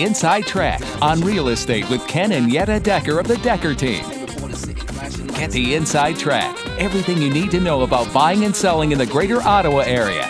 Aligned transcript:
The 0.00 0.06
Inside 0.06 0.46
Track 0.46 0.80
on 1.02 1.20
real 1.20 1.48
estate 1.48 1.86
with 1.90 2.08
Ken 2.08 2.32
and 2.32 2.50
Yetta 2.50 2.80
Decker 2.80 3.20
of 3.20 3.28
the 3.28 3.36
Decker 3.36 3.74
team. 3.74 4.02
Get 5.34 5.50
the 5.50 5.74
inside 5.74 6.16
track. 6.16 6.56
Everything 6.78 7.20
you 7.20 7.28
need 7.28 7.50
to 7.50 7.60
know 7.60 7.82
about 7.82 8.10
buying 8.10 8.46
and 8.46 8.56
selling 8.56 8.92
in 8.92 8.98
the 8.98 9.04
greater 9.04 9.42
Ottawa 9.42 9.80
area. 9.80 10.26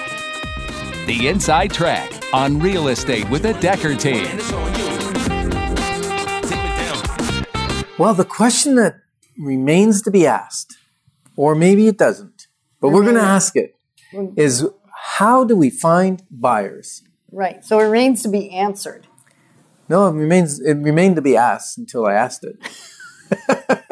The 1.06 1.29
Inside 1.29 1.72
Track 1.72 2.11
on 2.34 2.59
real 2.59 2.88
estate 2.88 3.30
with 3.30 3.43
the 3.43 3.52
Decker 3.54 3.95
team. 3.95 4.27
Well, 7.96 8.14
the 8.14 8.27
question 8.29 8.75
that 8.75 8.96
remains 9.39 10.02
to 10.02 10.11
be 10.11 10.27
asked, 10.27 10.79
or 11.37 11.55
maybe 11.55 11.87
it 11.87 11.96
doesn't, 11.96 12.48
but 12.80 12.89
we're 12.89 13.05
going 13.05 13.14
to 13.14 13.21
ask 13.21 13.55
it, 13.55 13.77
mm. 14.12 14.37
is 14.37 14.66
how 14.93 15.45
do 15.45 15.55
we 15.55 15.71
find 15.71 16.25
buyers? 16.29 17.04
Right. 17.30 17.64
So 17.64 17.79
it 17.79 17.84
remains 17.84 18.25
to 18.25 18.29
be 18.29 18.50
answered. 18.50 19.07
No, 19.90 20.08
it 20.08 20.12
remains 20.12 20.61
it 20.61 20.75
remained 20.75 21.17
to 21.17 21.22
be 21.22 21.36
asked 21.36 21.76
until 21.76 22.07
I 22.07 22.14
asked 22.14 22.44
it. 22.44 22.57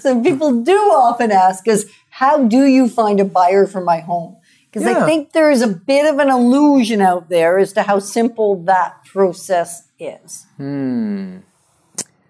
So 0.00 0.22
people 0.22 0.62
do 0.62 0.76
often 0.76 1.32
ask 1.32 1.66
us, 1.66 1.84
how 2.10 2.46
do 2.46 2.66
you 2.66 2.88
find 2.88 3.18
a 3.18 3.24
buyer 3.24 3.66
for 3.66 3.80
my 3.80 4.00
home? 4.00 4.36
Because 4.70 4.86
I 4.86 5.04
think 5.04 5.32
there 5.32 5.50
is 5.50 5.62
a 5.62 5.68
bit 5.68 6.06
of 6.06 6.20
an 6.20 6.28
illusion 6.28 7.00
out 7.00 7.28
there 7.28 7.58
as 7.58 7.72
to 7.72 7.82
how 7.82 7.98
simple 7.98 8.62
that 8.64 9.04
process 9.04 9.88
is. 9.98 10.46
Hmm. 10.56 11.38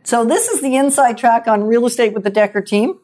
So 0.05 0.25
this 0.25 0.49
is 0.49 0.63
the 0.63 0.75
inside 0.77 1.19
track 1.19 1.47
on 1.47 1.65
real 1.65 1.85
estate 1.87 2.15
with 2.15 2.25
the 2.25 2.31
Decker 2.31 2.63
team. 2.63 2.99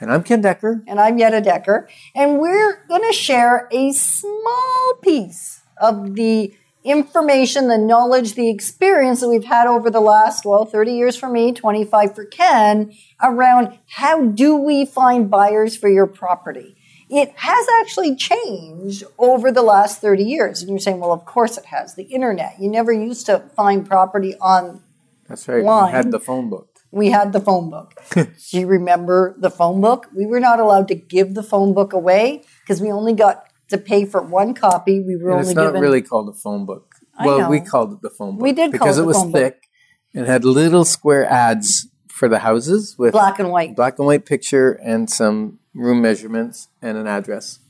And 0.00 0.12
I'm 0.12 0.22
Ken 0.22 0.40
Decker. 0.40 0.82
and 0.86 1.00
I'm 1.00 1.18
Yetta 1.18 1.40
Decker, 1.40 1.88
and 2.14 2.38
we're 2.38 2.84
going 2.86 3.02
to 3.02 3.12
share 3.12 3.68
a 3.72 3.92
small 3.92 4.94
piece 5.02 5.62
of 5.80 6.14
the 6.14 6.54
information, 6.88 7.68
the 7.68 7.78
knowledge, 7.78 8.34
the 8.34 8.50
experience 8.50 9.20
that 9.20 9.28
we've 9.28 9.44
had 9.44 9.66
over 9.66 9.90
the 9.90 10.00
last, 10.00 10.44
well, 10.44 10.64
30 10.64 10.92
years 10.92 11.16
for 11.16 11.28
me, 11.28 11.52
25 11.52 12.14
for 12.14 12.24
Ken, 12.24 12.92
around 13.22 13.78
how 13.88 14.26
do 14.26 14.56
we 14.56 14.86
find 14.86 15.30
buyers 15.30 15.76
for 15.76 15.88
your 15.88 16.06
property. 16.06 16.76
It 17.10 17.32
has 17.36 17.66
actually 17.80 18.16
changed 18.16 19.04
over 19.18 19.50
the 19.50 19.62
last 19.62 20.00
30 20.00 20.24
years. 20.24 20.60
And 20.60 20.70
you're 20.70 20.78
saying, 20.78 21.00
well, 21.00 21.12
of 21.12 21.24
course 21.24 21.56
it 21.56 21.66
has. 21.66 21.94
The 21.94 22.04
internet. 22.04 22.56
You 22.60 22.70
never 22.70 22.92
used 22.92 23.26
to 23.26 23.40
find 23.56 23.86
property 23.86 24.34
on 24.40 24.82
That's 25.26 25.48
right. 25.48 25.64
Line. 25.64 25.86
We 25.86 25.92
had 25.92 26.10
the 26.10 26.20
phone 26.20 26.50
book. 26.50 26.68
we 26.90 27.10
had 27.10 27.32
the 27.32 27.40
phone 27.40 27.70
book. 27.70 27.94
Do 28.14 28.28
you 28.50 28.66
remember 28.66 29.34
the 29.38 29.50
phone 29.50 29.80
book? 29.80 30.06
We 30.14 30.26
were 30.26 30.40
not 30.40 30.60
allowed 30.60 30.88
to 30.88 30.94
give 30.94 31.34
the 31.34 31.42
phone 31.42 31.72
book 31.74 31.92
away 31.92 32.44
because 32.60 32.80
we 32.80 32.90
only 32.92 33.14
got 33.14 33.47
to 33.68 33.78
pay 33.78 34.04
for 34.04 34.22
one 34.22 34.54
copy. 34.54 35.00
We 35.00 35.16
were 35.16 35.30
And 35.30 35.40
only 35.40 35.48
it's 35.48 35.54
not 35.56 35.66
given 35.66 35.80
really 35.80 36.02
called 36.02 36.28
a 36.28 36.32
phone 36.32 36.66
book. 36.66 36.94
I 37.16 37.26
well, 37.26 37.50
we 37.50 37.60
called 37.60 37.92
it 37.94 38.02
the 38.02 38.10
phone 38.10 38.34
book. 38.36 38.42
We 38.42 38.52
did 38.52 38.70
call 38.72 38.78
because 38.78 38.98
it 38.98 39.00
it 39.00 39.04
the 39.04 39.06
was 39.08 39.16
phone 39.16 39.32
book. 39.32 39.40
thick 39.40 39.68
and 40.14 40.26
had 40.26 40.44
little 40.44 40.84
square 40.84 41.24
ads 41.24 41.88
for 42.08 42.28
the 42.28 42.40
houses 42.40 42.96
with 42.98 43.12
black 43.12 43.38
and 43.38 43.50
white. 43.50 43.76
black 43.76 43.98
and 43.98 44.06
white 44.06 44.26
picture 44.26 44.72
and 44.72 45.08
some 45.10 45.58
room 45.74 46.02
measurements 46.02 46.68
and 46.82 46.96
an 46.98 47.06
address. 47.06 47.60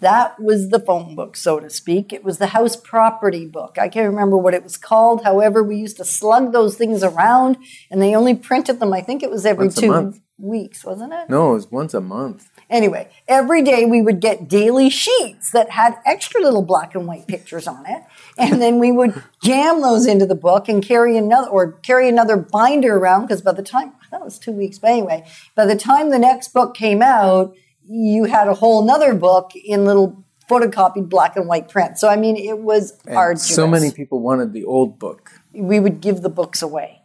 That 0.00 0.40
was 0.40 0.68
the 0.68 0.78
phone 0.78 1.14
book, 1.14 1.36
so 1.36 1.58
to 1.58 1.68
speak. 1.68 2.12
It 2.12 2.22
was 2.22 2.38
the 2.38 2.48
house 2.48 2.76
property 2.76 3.46
book. 3.46 3.78
I 3.78 3.88
can't 3.88 4.08
remember 4.08 4.36
what 4.36 4.54
it 4.54 4.62
was 4.62 4.76
called. 4.76 5.24
However, 5.24 5.62
we 5.62 5.76
used 5.76 5.96
to 5.96 6.04
slug 6.04 6.52
those 6.52 6.76
things 6.76 7.02
around, 7.02 7.56
and 7.90 8.00
they 8.00 8.14
only 8.14 8.34
printed 8.34 8.78
them. 8.78 8.92
I 8.92 9.00
think 9.00 9.22
it 9.22 9.30
was 9.30 9.44
every 9.44 9.66
Once 9.66 9.80
two 9.80 10.14
weeks, 10.38 10.84
wasn't 10.84 11.12
it? 11.12 11.28
No, 11.28 11.50
it 11.50 11.54
was 11.54 11.70
once 11.70 11.94
a 11.94 12.00
month. 12.00 12.48
Anyway, 12.70 13.08
every 13.26 13.62
day 13.62 13.84
we 13.86 14.00
would 14.00 14.20
get 14.20 14.46
daily 14.46 14.90
sheets 14.90 15.50
that 15.50 15.70
had 15.70 15.96
extra 16.04 16.40
little 16.40 16.62
black 16.62 16.94
and 16.94 17.06
white 17.06 17.26
pictures 17.26 17.66
on 17.66 17.84
it. 17.86 18.02
And 18.36 18.62
then 18.62 18.78
we 18.78 18.92
would 18.92 19.20
jam 19.42 19.80
those 19.80 20.06
into 20.06 20.26
the 20.26 20.34
book 20.34 20.68
and 20.68 20.82
carry 20.82 21.16
another, 21.16 21.48
or 21.48 21.72
carry 21.72 22.08
another 22.08 22.36
binder 22.36 22.98
around 22.98 23.22
because 23.22 23.40
by 23.42 23.52
the 23.52 23.62
time, 23.62 23.94
that 24.10 24.22
was 24.22 24.38
two 24.38 24.52
weeks, 24.52 24.78
but 24.78 24.90
anyway, 24.90 25.26
by 25.54 25.66
the 25.66 25.76
time 25.76 26.10
the 26.10 26.18
next 26.18 26.52
book 26.52 26.74
came 26.74 27.02
out, 27.02 27.54
you 27.88 28.24
had 28.24 28.48
a 28.48 28.54
whole 28.54 28.84
nother 28.84 29.14
book 29.14 29.52
in 29.54 29.84
little 29.84 30.22
photocopied 30.48 31.08
black 31.08 31.36
and 31.36 31.46
white 31.46 31.68
print. 31.68 31.98
So, 31.98 32.08
I 32.08 32.16
mean, 32.16 32.36
it 32.36 32.58
was 32.58 32.98
And 33.06 33.16
arduous. 33.16 33.54
so 33.54 33.66
many 33.66 33.90
people 33.90 34.20
wanted 34.20 34.52
the 34.52 34.64
old 34.64 34.98
book, 34.98 35.30
We 35.52 35.80
would 35.80 36.00
give 36.00 36.22
the 36.22 36.28
books 36.30 36.62
away. 36.62 37.02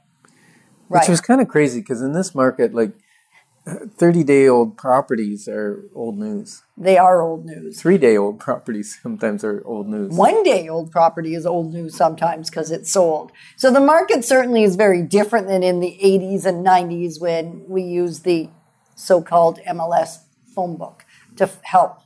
which 0.88 1.08
was 1.08 1.22
kind 1.22 1.42
of 1.42 1.48
crazy 1.48 1.80
because 1.82 2.02
in 2.02 2.14
this 2.14 2.34
market, 2.36 2.74
like 2.74 2.92
30 3.66 4.24
day 4.26 4.48
old 4.48 4.78
properties 4.78 5.48
are 5.48 5.84
old 5.96 6.18
news. 6.20 6.64
They 6.78 6.98
are 6.98 7.22
old 7.22 7.46
news. 7.46 7.80
Three 7.82 7.98
day 7.98 8.18
old 8.18 8.40
properties 8.40 9.00
sometimes 9.04 9.44
are 9.44 9.62
old 9.66 9.88
news. 9.88 10.14
one 10.14 10.44
day 10.44 10.68
old 10.68 10.92
property 10.92 11.34
is 11.34 11.46
old 11.46 11.74
news 11.74 11.96
sometimes 11.96 12.50
because 12.50 12.72
it's 12.72 12.92
sold. 12.92 13.32
So 13.58 13.72
the 13.72 13.80
market 13.80 14.26
certainly 14.26 14.64
is 14.64 14.76
very 14.76 15.02
different 15.02 15.48
than 15.48 15.64
in 15.64 15.80
the 15.80 15.98
80s 16.04 16.46
and 16.46 16.66
90s 16.66 17.22
when 17.22 17.64
we 17.68 17.84
used 17.84 18.26
the 18.26 18.50
so 18.96 19.22
called 19.22 19.60
MLS 19.68 20.20
phone 20.54 20.78
book 20.78 21.06
to 21.38 21.46
f- 21.46 21.60
help 21.64 22.00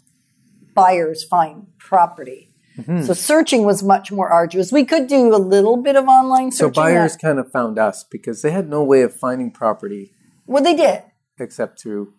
buyers 0.73 1.23
find 1.23 1.67
property. 1.77 2.53
Mm-hmm. 2.77 3.03
So 3.03 3.13
searching 3.13 3.63
was 3.63 3.81
much 3.81 4.11
more 4.11 4.29
arduous. 4.29 4.71
We 4.71 4.85
could 4.85 5.07
do 5.07 5.33
a 5.33 5.37
little 5.37 5.77
bit 5.77 5.95
of 5.95 6.07
online 6.07 6.51
searching. 6.51 6.73
So 6.73 6.81
buyers 6.81 7.13
that- 7.13 7.21
kind 7.21 7.39
of 7.39 7.51
found 7.51 7.79
us 7.79 8.03
because 8.03 8.41
they 8.41 8.51
had 8.51 8.69
no 8.69 8.83
way 8.83 9.01
of 9.01 9.13
finding 9.15 9.51
property 9.51 10.11
well, 10.47 10.63
they 10.63 10.75
did 10.75 11.03
except 11.39 11.81
through 11.81 12.13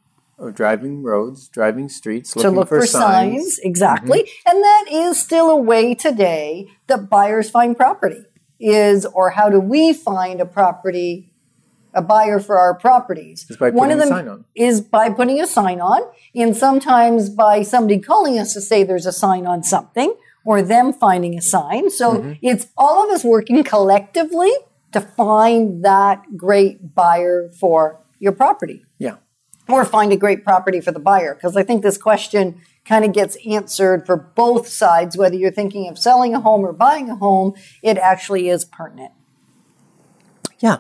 driving 0.53 1.03
roads, 1.03 1.49
driving 1.49 1.89
streets, 1.89 2.33
to 2.35 2.51
look 2.51 2.69
for, 2.69 2.81
for 2.81 2.87
signs. 2.87 3.59
Exactly. 3.59 4.31
And 4.47 4.63
that 4.63 4.85
is 4.89 5.19
still 5.21 5.51
a 5.51 5.57
way 5.57 5.95
today 5.95 6.69
that 6.87 7.11
buyers 7.11 7.51
find 7.51 7.77
property 7.77 8.25
is, 8.61 9.05
or 9.05 9.31
how 9.31 9.49
do 9.49 9.59
we 9.59 9.93
find 9.93 10.41
a 10.41 10.47
property, 10.47 11.28
a 11.99 12.03
buyer 12.03 12.39
for 12.41 12.59
our 12.59 12.75
properties? 12.75 13.47
Is 13.51 13.57
by 13.57 13.71
One 13.71 13.91
of 13.91 13.99
putting 13.99 14.09
them 14.11 14.19
a 14.19 14.21
sign 14.21 14.29
on. 14.29 14.45
is 14.55 14.81
by 14.81 15.11
putting 15.11 15.41
a 15.41 15.47
sign 15.47 15.81
on 15.81 16.01
and 16.35 16.57
sometimes 16.57 17.29
by 17.29 17.63
somebody 17.63 17.99
calling 17.99 18.39
us 18.39 18.55
to 18.55 18.61
say 18.61 18.85
there's 18.85 19.07
a 19.07 19.13
sign 19.13 19.47
on 19.47 19.63
something 19.63 20.15
or 20.45 20.63
them 20.63 20.93
finding 20.93 21.37
a 21.37 21.43
sign. 21.43 21.91
So 21.91 22.07
Mm-hmm. 22.15 22.33
it's 22.43 22.69
all 22.77 23.05
of 23.05 23.11
us 23.15 23.25
working 23.25 23.63
collectively 23.65 24.53
to 24.93 25.01
find 25.01 25.85
that 25.85 26.23
great 26.37 26.95
buyer 26.95 27.51
for 27.61 28.01
your 28.19 28.33
property 28.33 28.85
Yeah. 28.99 29.17
or 29.69 29.85
find 29.85 30.13
a 30.13 30.17
great 30.17 30.45
property 30.45 30.81
for 30.81 30.93
the 30.93 31.01
buyer? 31.01 31.35
Because 31.35 31.57
I 31.57 31.63
think 31.63 31.83
this 31.83 31.99
question 31.99 32.61
kind 32.87 33.05
of 33.05 33.13
gets 33.13 33.37
answered 33.47 34.07
for 34.07 34.17
both 34.17 34.67
sides, 34.69 35.15
whether 35.17 35.37
you're 35.37 35.51
thinking 35.61 35.89
of 35.91 35.99
selling 35.99 36.33
a 36.35 36.41
home 36.41 36.63
or 36.65 36.73
buying 36.73 37.11
a 37.11 37.17
home, 37.17 37.53
it 37.83 37.99
actually 37.99 38.49
is 38.49 38.65
pertinent. 38.65 39.13
Yeah. 40.61 40.79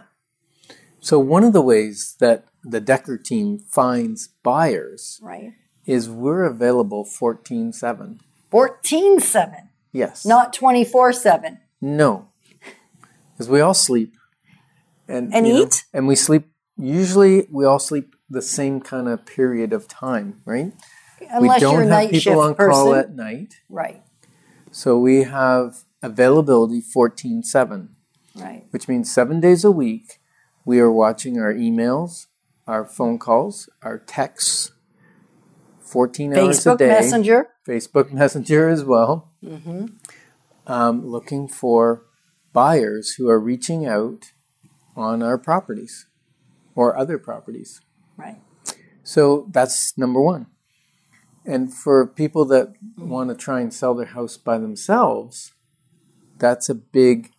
So 1.01 1.19
one 1.19 1.45
of 1.45 1.53
the 1.53 1.63
ways 1.63 2.17
that 2.21 2.45
the 2.65 2.81
Decker 2.81 3.17
team 3.19 3.59
finds 3.59 4.29
buyers 4.43 5.21
Right. 5.23 5.53
is 5.87 6.11
we're 6.11 6.45
available 6.45 7.05
14/7. 7.05 8.21
14 8.51 9.21
7, 9.21 9.69
Yes. 9.93 10.25
not 10.27 10.53
24 10.53 11.13
7. 11.13 11.59
no. 11.81 12.29
Cuz 13.37 13.49
we 13.49 13.61
all 13.61 13.75
sleep 13.75 14.15
and 15.07 15.33
And 15.33 15.47
you 15.47 15.55
know, 15.55 15.63
eat? 15.63 15.85
and 15.95 16.09
we 16.09 16.17
sleep 16.17 16.51
usually 16.77 17.47
we 17.53 17.65
all 17.65 17.79
sleep 17.79 18.15
the 18.29 18.43
same 18.43 18.81
kind 18.81 19.09
of 19.09 19.25
period 19.25 19.73
of 19.73 19.87
time, 19.87 20.41
right? 20.45 20.73
Unless 21.31 21.43
we 21.43 21.61
don't 21.61 21.73
you're 21.75 21.83
have 21.83 21.91
night 21.91 22.11
people 22.11 22.21
shift 22.21 22.37
on 22.37 22.55
person. 22.57 22.73
call 22.73 22.95
at 22.95 23.15
night. 23.15 23.55
right. 23.69 24.03
So 24.73 24.99
we 24.99 25.23
have 25.23 25.85
availability 26.03 26.81
14/7. 26.83 27.91
Right. 28.35 28.67
which 28.71 28.87
means 28.89 29.11
seven 29.13 29.41
days 29.41 29.65
a 29.65 29.71
week, 29.71 30.21
we 30.69 30.81
are 30.81 30.93
watching 30.93 31.41
our 31.41 31.55
emails, 31.55 32.27
our 32.67 32.85
phone 32.85 33.19
calls, 33.19 33.71
our 33.81 33.97
texts, 33.97 34.73
14 35.81 36.37
hours 36.37 36.67
a 36.67 36.77
day. 36.77 36.85
Facebook. 36.85 36.89
Messenger. 36.89 37.49
Facebook 37.67 38.13
Messenger 38.23 38.69
as 38.69 38.85
well. 38.85 39.33
Um, 40.67 41.07
looking 41.07 41.49
for 41.49 42.05
buyers 42.53 43.15
who 43.15 43.31
are 43.31 43.41
reaching 43.41 43.87
out 43.87 44.33
on 44.95 45.23
our 45.23 45.39
properties 45.39 46.07
or 46.75 46.99
other 46.99 47.17
properties. 47.17 47.81
Right. 48.19 48.43
So 49.03 49.49
that's 49.51 49.97
number 49.97 50.21
one. 50.21 50.49
And 51.47 51.73
for 51.73 52.07
people 52.07 52.45
that 52.45 52.75
want 52.99 53.31
to 53.31 53.35
try 53.35 53.63
and 53.63 53.73
sell 53.73 53.95
their 53.95 54.13
house 54.19 54.37
by 54.37 54.59
themselves, 54.59 55.55
that's 56.37 56.69
a 56.69 56.75
big 56.75 57.31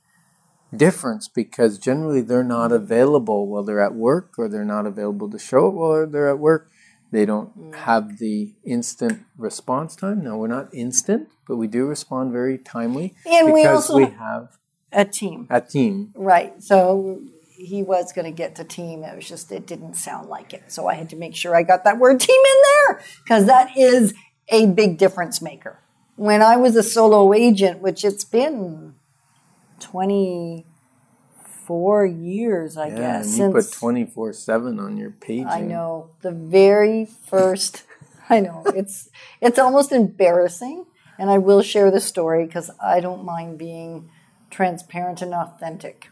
difference 0.76 1.28
because 1.28 1.78
generally 1.80 2.22
they're 2.22 2.44
not 2.44 2.72
available 2.72 3.48
while 3.48 3.64
they're 3.64 3.82
at 3.82 3.96
work 3.96 4.34
or 4.38 4.48
they're 4.48 4.66
not 4.66 4.86
available 4.86 5.30
to 5.30 5.40
show 5.40 5.68
it 5.68 5.74
while 5.74 6.08
they're 6.08 6.30
at 6.30 6.40
work. 6.40 6.70
They 7.12 7.26
don't 7.26 7.58
mm. 7.58 7.76
have 7.76 8.20
the 8.20 8.54
instant 8.64 9.24
response 9.38 9.96
time. 9.96 10.24
No, 10.24 10.38
we're 10.38 10.48
not 10.48 10.74
instant, 10.74 11.30
but 11.48 11.56
we 11.58 11.68
do 11.68 11.86
respond 11.86 12.32
very 12.32 12.58
timely 12.58 13.16
And 13.26 13.52
we 13.52 13.64
because 13.64 13.90
also 13.90 13.98
we 13.98 14.06
have 14.12 14.58
A 14.92 15.06
team. 15.06 15.48
a 15.50 15.60
team. 15.60 16.12
Right. 16.16 16.62
So 16.62 17.24
he 17.48 17.82
was 17.82 18.14
going 18.14 18.26
to 18.26 18.32
get 18.32 18.56
to 18.56 18.64
team. 18.64 19.04
It 19.04 19.16
was 19.16 19.28
just, 19.28 19.52
it 19.52 19.66
didn't 19.66 19.96
sound 19.96 20.30
like 20.30 20.54
it. 20.54 20.72
So 20.72 20.88
I 20.88 20.94
had 20.94 21.10
to 21.10 21.16
make 21.16 21.36
sure 21.36 21.56
I 21.56 21.64
got 21.64 21.84
that 21.84 21.98
word 21.98 22.20
team 22.20 22.40
in 22.40 22.62
there 22.64 23.02
because 23.24 23.46
that 23.48 23.76
is 23.76 24.14
a 24.50 24.68
big 24.68 24.98
difference 24.98 25.42
maker. 25.42 25.80
When 26.16 26.42
I 26.42 26.58
was 26.58 26.76
a 26.76 26.84
solo 26.84 27.34
agent, 27.34 27.82
which 27.82 28.04
it's 28.06 28.26
been 28.26 28.96
20, 29.80 30.66
four 31.70 32.04
years, 32.04 32.78
I 32.78 32.88
Yeah, 32.88 33.20
guess. 33.20 33.38
and 33.38 33.46
you 33.46 33.52
put 33.52 33.72
twenty 33.72 34.04
four 34.04 34.34
seven 34.34 34.80
on 34.80 34.98
your 34.98 35.12
page. 35.12 35.46
I 35.48 35.62
know 35.62 36.10
the 36.22 36.32
very 36.32 37.06
first. 37.06 37.84
I 38.30 38.40
know 38.40 38.64
it's 38.76 39.10
it's 39.40 39.60
almost 39.60 39.92
embarrassing, 39.92 40.88
and 41.20 41.30
I 41.30 41.38
will 41.38 41.62
share 41.62 41.92
the 41.92 42.00
story 42.00 42.48
because 42.48 42.72
I 42.82 43.00
don't 43.02 43.24
mind 43.24 43.60
being 43.60 44.10
transparent 44.50 45.22
and 45.22 45.32
authentic. 45.32 46.10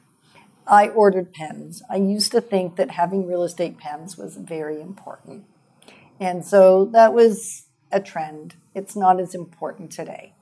I 0.67 0.89
ordered 0.89 1.33
pens. 1.33 1.81
I 1.89 1.95
used 1.95 2.31
to 2.33 2.41
think 2.41 2.75
that 2.75 2.91
having 2.91 3.25
real 3.25 3.41
estate 3.41 3.79
pens 3.79 4.15
was 4.15 4.35
very 4.37 4.79
important, 4.79 5.45
and 6.19 6.45
so 6.45 6.85
that 6.85 7.15
was 7.15 7.63
a 7.91 7.99
trend. 7.99 8.53
It's 8.75 8.95
not 8.95 9.19
as 9.19 9.33
important 9.33 9.91
today, 9.91 10.33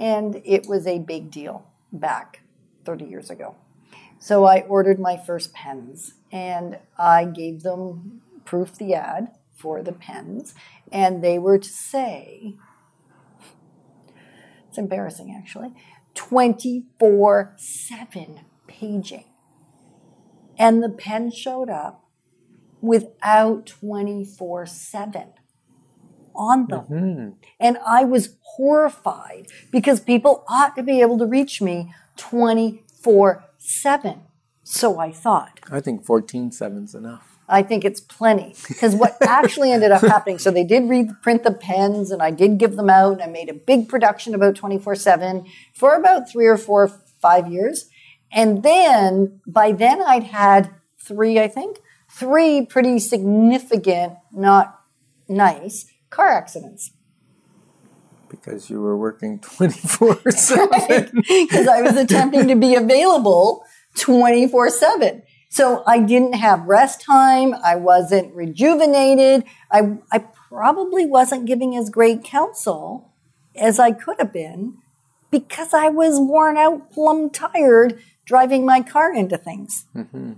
and 0.00 0.42
it 0.44 0.66
was 0.66 0.84
a 0.84 0.98
big 0.98 1.30
deal 1.30 1.64
back 1.92 2.40
30 2.84 3.04
years 3.04 3.30
ago. 3.30 3.56
So 4.18 4.44
I 4.44 4.60
ordered 4.62 4.98
my 4.98 5.16
first 5.16 5.52
pens 5.52 6.14
and 6.32 6.78
I 6.98 7.24
gave 7.24 7.62
them 7.62 8.22
proof 8.44 8.76
the 8.76 8.94
ad 8.94 9.28
for 9.54 9.82
the 9.82 9.92
pens, 9.92 10.54
and 10.92 11.22
they 11.22 11.38
were 11.38 11.58
to 11.58 11.68
say, 11.68 12.54
it's 14.68 14.78
embarrassing 14.78 15.34
actually, 15.36 15.72
24 16.14 17.54
7 17.56 18.40
paging. 18.66 19.24
And 20.58 20.82
the 20.82 20.88
pen 20.88 21.30
showed 21.30 21.70
up 21.70 22.04
without 22.80 23.66
24 23.66 24.66
7 24.66 25.32
on 26.34 26.66
them. 26.66 26.84
Mm-hmm. 26.84 27.28
And 27.60 27.78
I 27.86 28.04
was 28.04 28.36
horrified 28.42 29.46
because 29.70 30.00
people 30.00 30.44
ought 30.48 30.76
to 30.76 30.82
be 30.82 31.00
able 31.00 31.18
to 31.18 31.26
reach 31.26 31.60
me 31.60 31.92
24 32.16 33.44
7. 33.58 34.20
So 34.64 34.98
I 34.98 35.12
thought. 35.12 35.60
I 35.70 35.80
think 35.80 36.04
fourteen 36.04 36.50
seven's 36.50 36.94
enough. 36.94 37.38
I 37.48 37.62
think 37.62 37.84
it's 37.84 38.00
plenty. 38.00 38.54
Because 38.66 38.94
what 38.94 39.16
actually 39.22 39.72
ended 39.72 39.92
up 39.92 40.00
happening, 40.00 40.38
so 40.38 40.50
they 40.50 40.64
did 40.64 40.88
read, 40.88 41.10
print 41.22 41.44
the 41.44 41.52
pens 41.52 42.10
and 42.10 42.22
I 42.22 42.30
did 42.30 42.56
give 42.58 42.76
them 42.76 42.88
out. 42.88 43.12
And 43.12 43.22
I 43.22 43.26
made 43.26 43.50
a 43.50 43.54
big 43.54 43.88
production 43.88 44.34
about 44.34 44.56
24 44.56 44.94
7 44.94 45.44
for 45.74 45.94
about 45.94 46.30
three 46.30 46.46
or 46.46 46.56
four, 46.56 46.88
five 47.20 47.50
years. 47.50 47.90
And 48.32 48.62
then 48.62 49.40
by 49.46 49.72
then 49.72 50.02
I'd 50.02 50.24
had 50.24 50.70
three, 50.98 51.38
I 51.38 51.48
think, 51.48 51.78
three 52.10 52.64
pretty 52.64 52.98
significant, 52.98 54.14
not 54.32 54.80
nice 55.28 55.86
car 56.14 56.30
accidents. 56.30 56.92
Because 58.28 58.70
you 58.70 58.80
were 58.80 58.96
working 58.96 59.38
twenty 59.56 59.78
four 59.78 60.18
seven. 60.30 61.10
because 61.28 61.68
I 61.68 61.82
was 61.82 61.96
attempting 61.96 62.48
to 62.48 62.56
be 62.56 62.74
available 62.74 63.64
24 63.96 64.70
7. 64.70 65.22
So 65.48 65.82
I 65.86 66.00
didn't 66.00 66.34
have 66.34 66.64
rest 66.64 67.00
time. 67.00 67.54
I 67.64 67.76
wasn't 67.76 68.34
rejuvenated. 68.34 69.44
I, 69.70 69.98
I 70.10 70.18
probably 70.48 71.06
wasn't 71.06 71.46
giving 71.46 71.76
as 71.76 71.90
great 71.90 72.24
counsel 72.24 73.12
as 73.54 73.78
I 73.78 73.92
could 73.92 74.16
have 74.18 74.32
been 74.32 74.78
because 75.30 75.72
I 75.72 75.88
was 75.88 76.18
worn 76.18 76.56
out, 76.56 76.90
plumb 76.90 77.30
tired 77.30 78.00
driving 78.24 78.64
my 78.64 78.80
car 78.80 79.14
into 79.14 79.36
things. 79.36 79.86
Mm-hmm. 79.94 80.34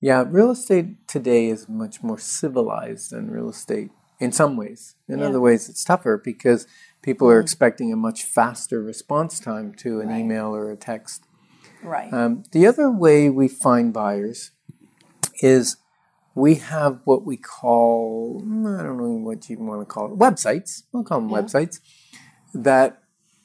Yeah, 0.00 0.24
real 0.26 0.50
estate 0.50 1.08
today 1.08 1.46
is 1.46 1.68
much 1.68 2.02
more 2.02 2.18
civilized 2.18 3.10
than 3.10 3.30
real 3.30 3.48
estate 3.48 3.90
in 4.18 4.32
some 4.32 4.56
ways. 4.56 4.94
In 5.08 5.18
Yeah. 5.18 5.26
other 5.26 5.40
ways, 5.40 5.68
it's 5.68 5.84
tougher 5.84 6.20
because 6.22 6.66
people 7.02 7.28
are 7.30 7.38
mm. 7.38 7.42
expecting 7.44 7.92
a 7.92 7.96
much 7.96 8.24
faster 8.24 8.82
response 8.82 9.38
time 9.38 9.72
to 9.74 10.00
an 10.00 10.08
Right. 10.08 10.20
email 10.20 10.54
or 10.54 10.70
a 10.70 10.76
text. 10.76 11.24
Right. 11.82 12.12
Um, 12.12 12.44
the 12.52 12.66
other 12.66 12.90
way 12.90 13.30
we 13.30 13.48
find 13.48 13.92
buyers 13.92 14.50
is 15.40 15.76
we 16.34 16.56
have 16.56 17.00
what 17.04 17.24
we 17.24 17.36
call, 17.36 18.42
mm, 18.44 18.78
I 18.78 18.82
don't 18.82 18.98
know 18.98 19.10
what 19.24 19.48
you 19.48 19.54
even 19.54 19.66
want 19.66 19.80
to 19.80 19.86
call 19.86 20.12
it, 20.12 20.18
websites. 20.18 20.82
We'll 20.92 21.04
call 21.04 21.20
them 21.20 21.30
websites 21.30 21.80
that 22.52 23.02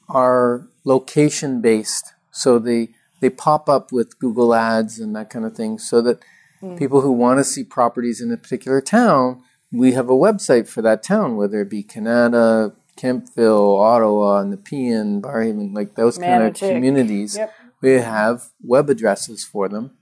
are 0.08 0.68
location 0.84 1.60
based. 1.60 2.12
So 2.30 2.58
they, 2.58 2.90
they 3.20 3.30
pop 3.30 3.68
up 3.68 3.92
with 3.92 4.18
Google 4.18 4.54
Ads 4.54 4.98
and 4.98 5.14
that 5.16 5.30
kind 5.30 5.44
of 5.44 5.54
thing 5.54 5.78
so 5.78 6.02
that 6.02 6.22
mm. 6.60 6.78
people 6.78 7.00
who 7.00 7.12
want 7.12 7.38
to 7.38 7.44
see 7.44 7.64
properties 7.64 8.20
in 8.20 8.32
a 8.32 8.36
particular 8.36 8.80
town, 8.80 9.42
we 9.72 9.92
have 9.92 10.10
a 10.10 10.14
website 10.14 10.68
for 10.68 10.82
that 10.82 11.02
town, 11.02 11.36
whether 11.36 11.62
it 11.62 11.70
be 11.70 11.82
Kanata, 11.82 12.74
Kemptville, 12.96 13.80
Ottawa, 13.80 14.44
Nepean, 14.44 15.22
Barrhaven, 15.22 15.74
like 15.74 15.94
those 15.94 16.18
kind 16.18 16.44
of 16.44 16.54
communities. 16.54 17.36
Yep. 17.36 17.52
We 17.80 17.92
have 17.92 18.50
web 18.62 18.90
addresses 18.90 19.44
for 19.44 19.68
them, 19.68 19.92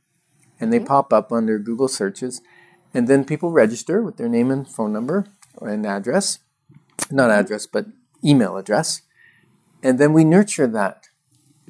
and 0.59 0.73
they 0.73 0.79
mm-hmm. 0.79 0.87
pop 0.87 1.13
up 1.13 1.33
under 1.33 1.59
Google 1.59 1.89
searches. 1.89 2.43
And 2.93 3.07
then 3.07 3.25
people 3.25 3.53
register 3.53 4.03
with 4.03 4.17
their 4.17 4.29
name 4.29 4.51
and 4.51 4.69
phone 4.69 4.93
number 4.93 5.27
and 5.61 5.87
address, 5.87 6.41
not 7.11 7.31
address, 7.31 7.67
but 7.67 7.87
email 8.25 8.57
address. 8.57 9.03
And 9.83 9.99
then 9.99 10.13
we 10.13 10.25
nurture 10.25 10.67
that. 10.67 11.09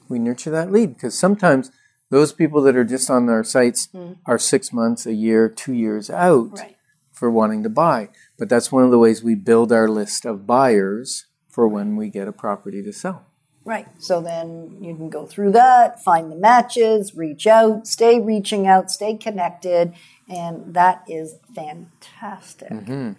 We 0.08 0.18
nurture 0.18 0.50
that 0.50 0.72
lead 0.72 0.94
because 0.94 1.16
sometimes 1.16 1.70
those 2.08 2.32
people 2.32 2.62
that 2.62 2.74
are 2.74 2.84
just 2.84 3.10
on 3.10 3.28
our 3.28 3.44
sites 3.44 3.88
mm. 3.94 4.16
are 4.26 4.38
six 4.38 4.72
months, 4.72 5.06
a 5.06 5.12
year, 5.12 5.48
two 5.48 5.74
years 5.74 6.10
out 6.10 6.58
Right. 6.58 6.76
For 7.20 7.30
wanting 7.30 7.62
to 7.62 7.68
buy. 7.68 8.08
But 8.38 8.48
that's 8.48 8.72
one 8.72 8.82
of 8.82 8.90
the 8.90 8.98
ways 8.98 9.22
we 9.22 9.34
build 9.34 9.70
our 9.70 9.86
list 9.86 10.24
of 10.24 10.46
buyers 10.46 11.26
for 11.48 11.68
when 11.68 11.94
we 11.94 12.08
get 12.08 12.26
a 12.26 12.32
property 12.32 12.82
to 12.82 12.94
sell. 12.94 13.26
Right. 13.62 13.86
So 13.98 14.22
then 14.22 14.78
you 14.80 14.96
can 14.96 15.10
go 15.10 15.26
through 15.26 15.52
that, 15.52 16.02
find 16.02 16.32
the 16.32 16.36
matches, 16.36 17.14
reach 17.14 17.46
out, 17.46 17.86
stay 17.86 18.18
reaching 18.18 18.66
out, 18.66 18.90
stay 18.90 19.18
connected, 19.18 19.92
and 20.30 20.72
that 20.72 21.04
is 21.06 21.34
fantastic. 21.54 22.70
Mm-hmm. 22.70 23.12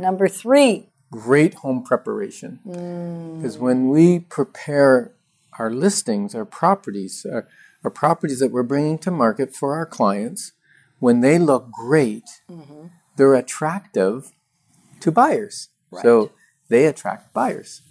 Number 0.00 0.28
three, 0.28 0.88
great 1.10 1.54
home 1.54 1.82
preparation. 1.82 2.60
Mm. 2.66 3.36
Because 3.36 3.58
when 3.58 3.90
we 3.90 4.20
prepare 4.20 5.12
our 5.58 5.70
listings, 5.70 6.34
our 6.34 6.46
properties, 6.46 7.26
our, 7.30 7.46
our 7.84 7.90
properties 7.90 8.38
that 8.38 8.50
we're 8.50 8.62
bringing 8.62 8.96
to 9.00 9.10
market 9.10 9.54
for 9.54 9.74
our 9.74 9.86
clients, 9.86 10.52
when 11.00 11.20
they 11.20 11.38
look 11.38 11.70
great, 11.70 12.24
mm-hmm. 12.50 12.86
They're 13.16 13.34
attractive 13.34 14.32
to 15.00 15.10
buyers. 15.10 15.68
So 16.02 16.32
they 16.68 16.86
attract 16.86 17.32
buyers. 17.32 17.82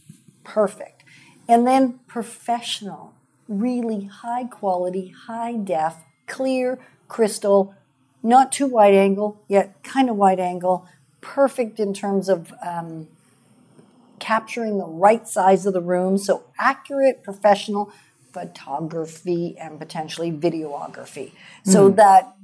perfect. 0.45 1.03
And 1.47 1.67
then 1.67 1.99
professional, 2.07 3.13
really 3.47 4.05
high 4.05 4.45
quality, 4.45 5.09
high 5.27 5.53
def, 5.53 5.97
clear, 6.27 6.79
crystal, 7.07 7.75
not 8.23 8.51
too 8.51 8.67
wide 8.67 8.95
angle, 8.95 9.43
yet 9.47 9.83
kind 9.83 10.09
of 10.09 10.15
wide 10.15 10.39
angle, 10.39 10.87
perfect 11.21 11.79
in 11.79 11.93
terms 11.93 12.29
of 12.29 12.53
um, 12.65 13.07
capturing 14.19 14.77
the 14.77 14.87
right 14.87 15.27
size 15.27 15.65
of 15.65 15.73
the 15.73 15.81
room. 15.81 16.17
So 16.17 16.45
accurate, 16.57 17.23
professional 17.23 17.91
photography 18.31 19.55
and 19.59 19.79
potentially 19.79 20.31
videography. 20.31 21.31
So 21.63 21.89
that 21.89 22.35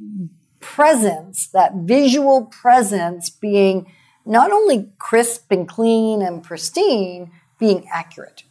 presence, 0.61 1.47
that 1.47 1.73
visual 1.75 2.45
presence 2.45 3.29
being 3.29 3.91
not 4.25 4.51
only 4.51 4.91
crisp 4.97 5.51
and 5.51 5.67
clean 5.67 6.21
and 6.21 6.43
pristine, 6.43 7.31
being 7.59 7.87
accurate. 7.91 8.43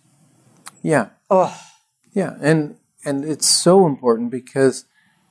Yeah. 0.82 1.10
Oh, 1.30 1.58
Yeah, 2.12 2.36
and 2.40 2.76
and 3.04 3.24
it's 3.24 3.48
so 3.48 3.86
important 3.86 4.30
because 4.30 4.84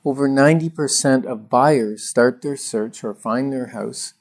over 0.04 0.28
90% 0.28 1.24
of 1.24 1.50
buyers 1.50 2.02
start 2.02 2.42
their 2.42 2.56
search 2.56 3.04
or 3.04 3.14
find 3.14 3.52
their 3.52 3.66
house 3.66 4.14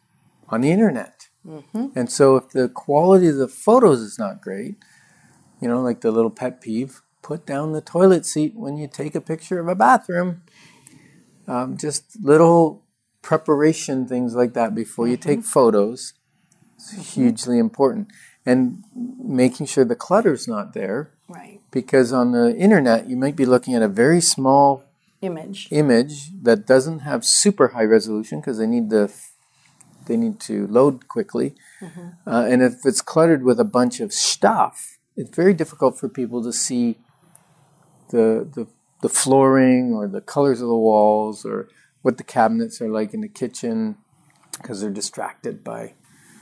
on 0.50 0.62
the 0.62 0.72
internet. 0.72 1.30
Mm-hmm. 1.48 1.88
And 1.96 2.12
so 2.12 2.36
if 2.36 2.50
the 2.50 2.68
quality 2.68 3.28
of 3.28 3.38
the 3.38 3.48
photos 3.48 4.02
is 4.02 4.20
not 4.20 4.42
great, 4.42 4.76
you 5.62 5.68
know, 5.68 5.82
like 5.82 6.02
the 6.02 6.12
little 6.12 6.30
pet 6.30 6.62
peeve, 6.62 7.02
put 7.22 7.46
down 7.46 7.72
the 7.72 7.82
toilet 7.82 8.26
seat 8.26 8.54
when 8.56 8.78
you 8.78 8.88
take 8.88 9.16
a 9.16 9.22
picture 9.22 9.60
of 9.60 9.68
a 9.68 9.76
bathroom. 9.76 10.42
Um, 11.50 11.78
just 11.78 12.04
little 12.22 12.84
preparation 13.22 14.08
things 14.08 14.36
like 14.36 14.54
that 14.54 14.76
before 14.76 15.08
you 15.08 15.18
take 15.18 15.44
photos 15.44 16.14
is 16.78 17.16
hugely 17.16 17.58
important. 17.58 18.08
And 18.46 18.84
making 18.94 19.66
sure 19.66 19.84
the 19.84 19.96
clutter's 19.96 20.48
not 20.48 20.74
there 20.74 21.12
right. 21.28 21.60
because 21.72 22.14
on 22.14 22.32
the 22.32 22.56
internet 22.56 23.10
you 23.10 23.18
might 23.18 23.36
be 23.36 23.46
looking 23.46 23.74
at 23.74 23.82
a 23.82 23.88
very 23.88 24.22
small 24.22 24.86
Image. 25.22 25.68
image 25.72 26.32
that 26.44 26.66
doesn't 26.66 27.00
have 27.00 27.26
super 27.26 27.70
high 27.70 27.84
resolution 27.84 28.40
because 28.40 28.58
they 28.58 28.68
need 28.68 28.90
the 28.90 29.14
they 30.06 30.16
need 30.16 30.40
to 30.40 30.66
load 30.68 31.10
quickly 31.10 31.56
uh, 32.26 32.48
and 32.50 32.64
if 32.64 32.86
it's 32.86 33.02
cluttered 33.02 33.44
with 33.44 33.60
a 33.60 33.66
bunch 33.66 34.00
of 34.00 34.14
stuff 34.14 34.98
it's 35.18 35.36
very 35.36 35.54
difficult 35.54 36.00
for 36.00 36.08
people 36.08 36.42
to 36.42 36.54
see 36.54 36.98
the, 38.12 38.48
the 38.56 38.66
the 39.02 39.10
flooring 39.10 39.94
or 39.94 40.08
the 40.08 40.22
colors 40.22 40.62
of 40.62 40.68
the 40.68 40.76
walls 40.76 41.46
or 41.46 41.68
what 42.02 42.18
the 42.18 42.24
cabinets 42.24 42.82
are 42.82 42.90
like 42.90 43.14
in 43.14 43.22
the 43.22 43.28
kitchen 43.28 43.98
because 44.54 44.82
they're 44.82 44.90
distracted 44.90 45.64
by 45.64 45.94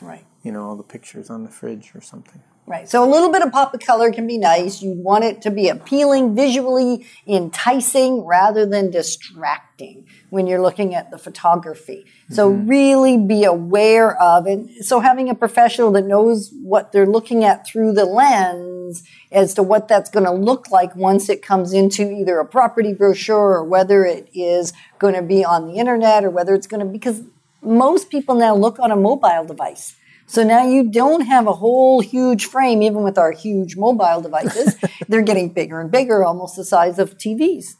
Right. 0.02 0.26
you 0.44 0.52
know 0.52 0.64
all 0.64 0.76
the 0.76 0.84
pictures 0.84 1.30
on 1.30 1.44
the 1.44 1.50
fridge 1.50 1.92
or 1.96 2.02
something 2.02 2.42
Right. 2.68 2.90
So 2.90 3.02
a 3.02 3.10
little 3.10 3.32
bit 3.32 3.44
of 3.44 3.54
pop 3.54 3.74
of 3.74 3.80
color 3.80 4.12
can 4.12 4.28
be 4.28 4.38
nice. 4.38 4.82
You 4.82 4.92
want 4.92 5.24
it 5.24 5.42
to 5.44 5.52
be 5.52 5.70
appealing, 5.70 6.36
visually 6.36 7.08
enticing 7.26 8.26
rather 8.26 8.66
than 8.66 8.92
distracting 8.92 10.06
when 10.32 10.48
you're 10.48 10.62
looking 10.62 10.94
at 10.94 11.10
the 11.10 11.18
photography. 11.18 12.06
So 12.30 12.52
mm-hmm. 12.52 12.68
really 12.68 13.18
be 13.18 13.46
aware 13.46 14.22
of 14.22 14.48
it. 14.48 14.84
So 14.84 15.00
having 15.00 15.30
a 15.30 15.36
professional 15.36 15.94
that 15.94 16.06
knows 16.06 16.52
what 16.62 16.92
they're 16.92 17.06
looking 17.06 17.46
at 17.46 17.66
through 17.66 17.94
the 17.94 18.04
lens 18.04 19.02
as 19.32 19.54
to 19.54 19.64
what 19.64 19.88
that's 19.88 20.10
going 20.10 20.26
to 20.26 20.34
look 20.34 20.70
like 20.70 20.94
once 20.94 21.30
it 21.30 21.42
comes 21.42 21.72
into 21.72 22.12
either 22.12 22.38
a 22.38 22.46
property 22.46 22.94
brochure 22.94 23.54
or 23.54 23.64
whether 23.64 24.04
it 24.04 24.30
is 24.34 24.74
going 25.00 25.14
to 25.14 25.22
be 25.22 25.46
on 25.46 25.68
the 25.68 25.76
internet 25.76 26.26
or 26.26 26.30
whether 26.30 26.54
it's 26.54 26.68
going 26.68 26.86
to 26.86 26.92
because 26.92 27.22
most 27.62 28.10
people 28.10 28.36
now 28.36 28.54
look 28.54 28.78
on 28.78 28.92
a 28.92 28.96
mobile 28.98 29.46
device. 29.46 29.96
So 30.28 30.44
now 30.44 30.64
you 30.68 30.90
don't 30.90 31.22
have 31.22 31.48
a 31.48 31.54
whole 31.54 32.02
huge 32.02 32.46
frame, 32.46 32.82
even 32.84 33.04
with 33.04 33.18
our 33.18 33.32
huge 33.32 33.78
mobile 33.78 34.22
devices. 34.22 34.76
They're 35.08 35.22
getting 35.22 35.50
bigger 35.50 35.80
and 35.80 35.90
bigger, 35.90 36.24
almost 36.24 36.58
the 36.58 36.66
size 36.66 37.00
of 37.00 37.18
TVs, 37.18 37.76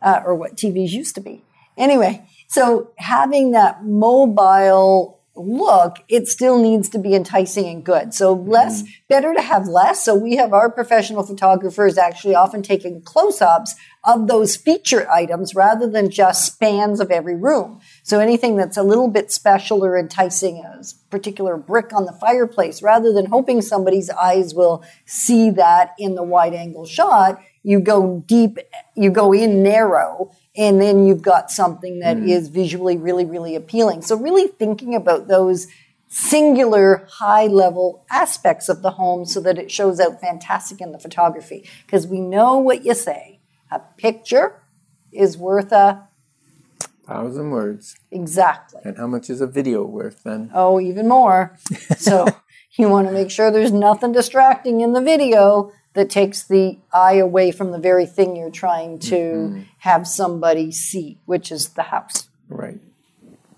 uh, 0.00 0.22
or 0.24 0.34
what 0.34 0.56
TVs 0.56 0.90
used 0.90 1.14
to 1.16 1.20
be. 1.20 1.44
Anyway, 1.76 2.26
so 2.48 2.90
having 2.96 3.52
that 3.52 3.84
mobile 3.84 5.19
look, 5.40 5.98
it 6.08 6.28
still 6.28 6.58
needs 6.60 6.88
to 6.90 6.98
be 6.98 7.14
enticing 7.14 7.66
and 7.66 7.84
good. 7.84 8.14
So 8.14 8.32
less, 8.32 8.82
mm-hmm. 8.82 8.92
better 9.08 9.34
to 9.34 9.42
have 9.42 9.66
less. 9.66 10.04
So 10.04 10.14
we 10.14 10.36
have 10.36 10.52
our 10.52 10.70
professional 10.70 11.24
photographers 11.24 11.98
actually 11.98 12.34
often 12.34 12.62
taking 12.62 13.02
close-ups 13.02 13.74
of 14.04 14.28
those 14.28 14.56
feature 14.56 15.10
items 15.10 15.54
rather 15.54 15.86
than 15.88 16.10
just 16.10 16.46
spans 16.46 17.00
of 17.00 17.10
every 17.10 17.36
room. 17.36 17.80
So 18.02 18.18
anything 18.18 18.56
that's 18.56 18.76
a 18.76 18.82
little 18.82 19.08
bit 19.08 19.30
special 19.30 19.84
or 19.84 19.98
enticing, 19.98 20.64
a 20.64 20.82
particular 21.10 21.56
brick 21.56 21.92
on 21.92 22.06
the 22.06 22.12
fireplace, 22.12 22.82
rather 22.82 23.12
than 23.12 23.26
hoping 23.26 23.60
somebody's 23.60 24.08
eyes 24.10 24.54
will 24.54 24.84
see 25.04 25.50
that 25.50 25.94
in 25.98 26.14
the 26.14 26.22
wide 26.22 26.54
angle 26.54 26.86
shot, 26.86 27.42
you 27.62 27.78
go 27.80 28.24
deep, 28.26 28.58
you 28.94 29.10
go 29.10 29.32
in 29.32 29.62
narrow, 29.62 30.32
and 30.56 30.80
then 30.80 31.06
you've 31.06 31.22
got 31.22 31.50
something 31.50 32.00
that 32.00 32.16
mm. 32.16 32.28
is 32.28 32.48
visually 32.48 32.96
really, 32.96 33.24
really 33.24 33.54
appealing. 33.54 34.02
So 34.02 34.16
really 34.16 34.48
thinking 34.48 34.94
about 34.94 35.28
those 35.28 35.68
singular 36.08 37.06
high 37.08 37.46
level 37.46 38.04
aspects 38.10 38.68
of 38.68 38.82
the 38.82 38.90
home 38.90 39.24
so 39.24 39.40
that 39.40 39.58
it 39.58 39.70
shows 39.70 40.00
out 40.00 40.20
fantastic 40.20 40.80
in 40.80 40.90
the 40.90 40.98
photography. 40.98 41.68
Because 41.86 42.06
we 42.06 42.20
know 42.20 42.58
what 42.58 42.84
you 42.84 42.94
say. 42.94 43.38
A 43.70 43.78
picture 43.96 44.60
is 45.12 45.38
worth 45.38 45.72
a 45.72 46.08
Thousand 47.06 47.50
words. 47.50 47.96
exactly. 48.12 48.80
And 48.84 48.96
how 48.96 49.08
much 49.08 49.30
is 49.30 49.40
a 49.40 49.46
video 49.46 49.84
worth 49.84 50.22
then? 50.22 50.50
Oh, 50.54 50.80
even 50.80 51.08
more. 51.08 51.58
So 51.96 52.26
you 52.78 52.88
want 52.88 53.08
to 53.08 53.12
make 53.12 53.32
sure 53.32 53.50
there's 53.50 53.72
nothing 53.72 54.12
distracting 54.12 54.80
in 54.80 54.92
the 54.92 55.00
video 55.00 55.72
that 56.00 56.08
takes 56.08 56.42
the 56.42 56.78
eye 56.94 57.16
away 57.16 57.52
from 57.52 57.72
the 57.72 57.78
very 57.78 58.06
thing 58.06 58.34
you're 58.34 58.50
trying 58.50 58.98
to 58.98 59.14
mm-hmm. 59.14 59.60
have 59.80 60.06
somebody 60.06 60.72
see, 60.72 61.18
which 61.26 61.52
is 61.52 61.68
the 61.70 61.82
house. 61.82 62.30
Right. 62.48 62.80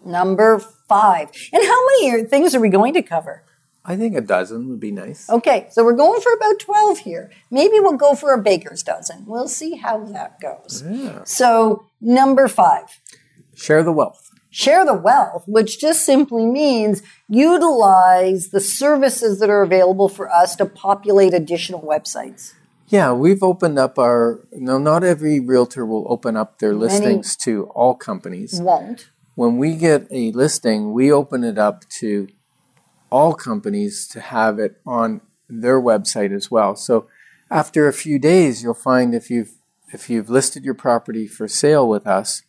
Number 0.04 0.58
five. 0.58 1.30
And 1.52 1.62
how 1.64 1.86
many 1.86 2.24
things 2.24 2.52
are 2.56 2.60
we 2.60 2.68
going 2.68 2.94
to 2.94 3.02
cover? 3.02 3.44
I 3.84 3.96
think 3.96 4.16
a 4.16 4.20
dozen 4.20 4.68
would 4.70 4.80
be 4.80 4.90
nice. 4.90 5.30
Okay, 5.30 5.68
so 5.70 5.84
we're 5.84 5.92
going 5.92 6.20
for 6.20 6.32
about 6.32 6.58
12 6.58 6.98
here. 6.98 7.30
Maybe 7.48 7.78
we'll 7.78 7.96
go 7.96 8.16
for 8.16 8.34
a 8.34 8.42
baker's 8.42 8.82
dozen. 8.82 9.24
We'll 9.24 9.46
see 9.46 9.76
how 9.76 10.04
that 10.06 10.40
goes. 10.40 10.82
Yeah. 10.84 11.22
So, 11.22 11.86
number 12.00 12.48
five. 12.48 13.00
Share 13.54 13.84
the 13.84 13.92
wealth. 13.92 14.30
Share 14.52 14.84
the 14.84 14.94
wealth, 14.94 15.42
which 15.48 15.80
just 15.80 16.04
simply 16.04 16.46
means 16.46 17.02
utilize 17.28 18.50
the 18.50 18.60
services 18.60 19.40
that 19.40 19.50
are 19.50 19.62
available 19.62 20.08
for 20.08 20.30
us 20.30 20.54
to 20.56 20.66
populate 20.66 21.34
additional 21.34 21.80
websites. 21.80 22.52
Yeah, 22.86 23.12
we've 23.12 23.42
opened 23.42 23.78
up 23.78 23.98
our. 23.98 24.40
No, 24.52 24.76
not 24.76 25.02
every 25.02 25.40
realtor 25.40 25.86
will 25.86 26.06
open 26.12 26.36
up 26.36 26.58
their 26.58 26.74
listings 26.74 27.34
to 27.38 27.64
all 27.74 27.94
companies. 27.94 28.60
Won't. 28.60 29.08
When 29.34 29.56
we 29.56 29.76
get 29.76 30.06
a 30.10 30.30
listing, 30.32 30.92
we 30.92 31.10
open 31.10 31.42
it 31.42 31.56
up 31.56 31.88
to 32.00 32.28
all 33.10 33.32
companies 33.32 34.06
to 34.08 34.20
have 34.20 34.58
it 34.58 34.78
on 34.86 35.22
their 35.48 35.80
website 35.80 36.34
as 36.36 36.50
well. 36.50 36.76
So 36.76 37.06
after 37.50 37.88
a 37.88 37.94
few 37.94 38.18
days, 38.18 38.62
you'll 38.62 38.74
find 38.74 39.14
if 39.14 39.30
you've 39.30 39.54
if 39.92 40.10
you've 40.10 40.28
listed 40.28 40.62
your 40.62 40.74
property 40.74 41.26
for 41.26 41.48
sale 41.48 41.88
with 41.88 42.06
us, 42.06 42.42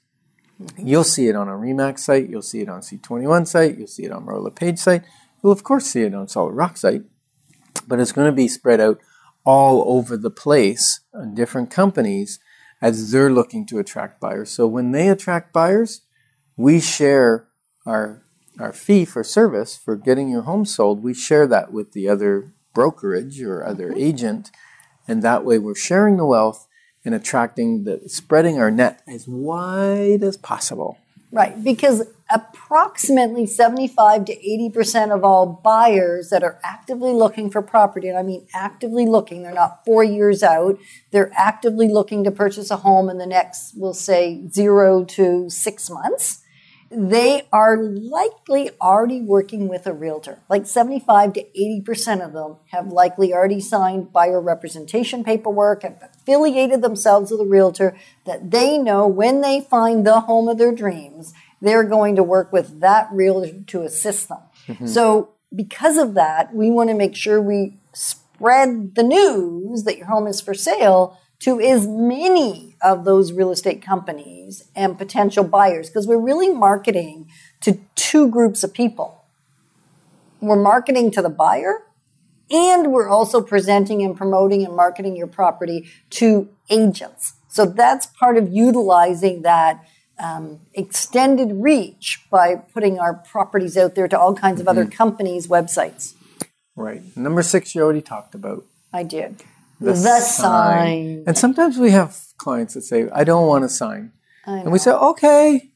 you'll 0.78 1.04
see 1.04 1.28
it 1.28 1.36
on 1.36 1.48
a 1.48 1.54
Remax 1.54 2.00
site, 2.00 2.30
you'll 2.30 2.42
see 2.42 2.62
it 2.62 2.70
on 2.70 2.82
C21 2.82 3.48
site, 3.48 3.78
you'll 3.78 3.88
see 3.88 4.04
it 4.04 4.12
on 4.12 4.26
Royal 4.26 4.44
LePage 4.44 4.80
site, 4.80 5.04
you'll 5.42 5.52
of 5.52 5.64
course 5.64 5.86
see 5.86 6.02
it 6.04 6.14
on 6.14 6.28
Solid 6.28 6.54
Rock 6.54 6.78
site, 6.78 7.04
but 7.88 8.00
it's 8.00 8.12
going 8.12 8.28
to 8.28 8.36
be 8.36 8.48
spread 8.48 8.80
out 8.80 9.00
all 9.46 9.84
over 9.88 10.16
the 10.16 10.32
place 10.32 11.02
on 11.14 11.36
different 11.36 11.70
companies 11.70 12.40
as 12.82 13.12
they're 13.12 13.32
looking 13.32 13.66
to 13.66 13.80
attract 13.80 14.20
buyers. 14.20 14.52
So 14.52 14.68
when 14.68 14.92
they 14.92 15.10
attract 15.10 15.54
buyers, 15.54 16.02
we 16.58 16.80
share 16.80 17.48
our 17.86 18.22
our 18.60 18.72
fee 18.72 19.04
for 19.04 19.24
service 19.24 19.76
for 19.76 19.96
getting 19.96 20.30
your 20.30 20.44
home 20.44 20.64
sold. 20.64 21.02
We 21.02 21.16
share 21.16 21.48
that 21.48 21.74
with 21.74 21.94
the 21.94 22.08
other 22.08 22.54
brokerage 22.76 23.42
or 23.42 23.66
other 23.66 23.90
mm-hmm. 23.90 24.00
agent, 24.00 24.52
and 25.08 25.24
that 25.24 25.44
way 25.44 25.58
we're 25.58 25.76
sharing 25.76 26.18
the 26.18 26.26
wealth 26.26 26.68
and 27.06 27.14
attracting 27.14 27.84
the 27.84 28.02
spreading 28.08 28.60
our 28.60 28.72
net 28.72 29.02
as 29.08 29.28
wide 29.28 30.24
as 30.24 30.38
possible. 30.38 30.98
Right, 31.32 31.64
because 31.64 32.04
approximately 32.30 33.48
75 33.48 34.26
to 34.26 34.36
80% 34.36 35.12
of 35.12 35.24
all 35.24 35.48
buyers 35.48 36.30
that 36.30 36.44
are 36.44 36.60
actively 36.64 37.12
looking 37.12 37.50
for 37.50 37.64
property, 37.64 38.08
and 38.08 38.18
I 38.18 38.22
mean 38.22 38.46
actively 38.54 39.08
looking, 39.08 39.42
they're 39.42 39.52
not 39.52 39.84
four 39.84 40.04
years 40.04 40.44
out, 40.44 40.78
they're 41.10 41.32
actively 41.36 41.88
looking 41.88 42.24
to 42.24 42.32
purchase 42.32 42.70
a 42.70 42.78
home 42.78 43.10
in 43.10 43.18
the 43.18 43.26
next, 43.26 43.74
we'll 43.76 43.96
say, 43.96 44.48
zero 44.50 45.04
to 45.06 45.50
six 45.50 45.90
months. 45.90 46.43
They 46.96 47.48
are 47.52 47.78
likely 47.78 48.72
already 48.82 49.22
working 49.22 49.68
with 49.68 49.88
a 49.88 49.94
realtor. 49.94 50.40
Like 50.50 50.66
75 50.66 51.34
to 51.34 51.44
80% 51.44 52.26
of 52.26 52.34
them 52.34 52.58
have 52.72 52.88
likely 52.88 53.34
already 53.34 53.60
signed 53.60 54.14
buyer 54.14 54.40
representation 54.40 55.24
paperwork, 55.24 55.84
have 55.84 55.98
affiliated 56.02 56.82
themselves 56.82 57.32
with 57.32 57.42
a 57.42 57.46
realtor 57.46 57.98
that 58.26 58.52
they 58.52 58.78
know 58.78 59.08
when 59.08 59.42
they 59.42 59.62
find 59.62 60.06
the 60.06 60.22
home 60.22 60.48
of 60.48 60.58
their 60.58 60.74
dreams, 60.74 61.34
they're 61.62 61.84
going 61.84 62.16
to 62.16 62.24
work 62.24 62.52
with 62.52 62.82
that 62.82 63.08
realtor 63.12 63.62
to 63.68 63.82
assist 63.84 64.28
them. 64.30 64.42
Mm-hmm. 64.68 64.88
So, 64.88 65.30
because 65.56 65.98
of 65.98 66.16
that, 66.16 66.54
we 66.54 66.72
want 66.72 66.90
to 66.90 66.96
make 66.96 67.16
sure 67.16 67.42
we 67.42 67.78
spread 67.94 68.96
the 68.96 69.04
news 69.04 69.84
that 69.84 69.98
your 69.98 70.08
home 70.08 70.28
is 70.28 70.42
for 70.42 70.54
sale 70.54 71.18
to 71.44 71.60
as 71.60 71.86
many 71.86 72.74
of 72.82 73.04
those 73.04 73.34
real 73.34 73.52
estate 73.52 73.82
companies 73.82 74.64
and 74.76 74.98
potential 74.98 75.44
buyers 75.44 75.90
because 75.90 76.08
we're 76.08 76.18
really 76.18 76.50
marketing 76.50 77.30
to 77.60 77.80
two 77.96 78.30
groups 78.30 78.64
of 78.64 78.74
people. 78.74 79.26
We're 80.40 80.56
marketing 80.56 81.12
to 81.12 81.22
the 81.22 81.30
buyer 81.30 81.84
and 82.50 82.94
we're 82.94 83.10
also 83.10 83.42
presenting 83.42 84.02
and 84.04 84.16
promoting 84.16 84.64
and 84.66 84.74
marketing 84.74 85.18
your 85.18 85.28
property 85.28 85.90
to 86.12 86.48
agents. 86.70 87.34
So 87.50 87.66
that's 87.66 88.06
part 88.06 88.38
of 88.38 88.48
utilizing 88.50 89.42
that 89.42 89.86
um, 90.20 90.62
extended 90.74 91.52
reach 91.52 92.22
by 92.32 92.56
putting 92.56 93.00
our 93.00 93.16
properties 93.16 93.76
out 93.76 93.96
there 93.96 94.08
to 94.08 94.18
all 94.18 94.34
kinds 94.34 94.62
of 94.62 94.68
other 94.70 94.86
companies' 94.86 95.48
websites. 95.48 96.14
Right. 96.76 97.02
Number 97.18 97.44
six, 97.44 97.76
you 97.76 97.82
already 97.82 98.02
talked 98.02 98.34
about. 98.34 98.64
I 98.94 99.04
did. 99.04 99.44
The, 99.84 99.96
sign. 100.22 101.24
And 101.28 101.38
sometimes 101.38 101.78
we 101.78 101.92
have 101.92 102.18
clients 102.38 102.74
that 102.74 102.84
say, 102.84 103.10
I 103.14 103.24
don't 103.24 103.48
want 103.48 103.66
a 103.66 103.70
sign. 103.70 104.12
And 104.46 104.72
we 104.72 104.80
say, 104.80 104.92
okay. 104.92 105.72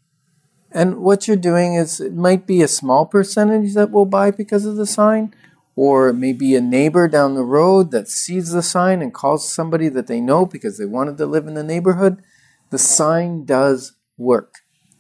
And 0.72 0.98
what 0.98 1.28
you're 1.28 1.38
doing 1.38 1.76
is 1.76 2.00
it 2.00 2.14
might 2.14 2.46
be 2.46 2.62
a 2.62 2.68
small 2.68 3.06
percentage 3.06 3.74
that 3.74 3.92
will 3.92 4.06
buy 4.06 4.32
because 4.32 4.66
of 4.66 4.76
the 4.76 4.86
sign, 4.86 5.34
or 5.76 6.10
it 6.10 6.16
may 6.16 6.34
be 6.34 6.56
a 6.56 6.62
neighbor 6.62 7.08
down 7.08 7.36
the 7.36 7.44
road 7.44 7.92
that 7.92 8.10
sees 8.10 8.52
the 8.52 8.62
sign 8.62 9.02
and 9.02 9.14
calls 9.14 9.52
somebody 9.52 9.88
that 9.90 10.08
they 10.08 10.20
know 10.20 10.46
because 10.46 10.78
they 10.78 10.86
wanted 10.86 11.18
to 11.18 11.26
live 11.26 11.48
in 11.48 11.54
the 11.54 11.64
neighborhood. 11.64 12.22
The 12.70 12.78
sign 12.78 13.46
does 13.46 13.94
work. 14.18 14.56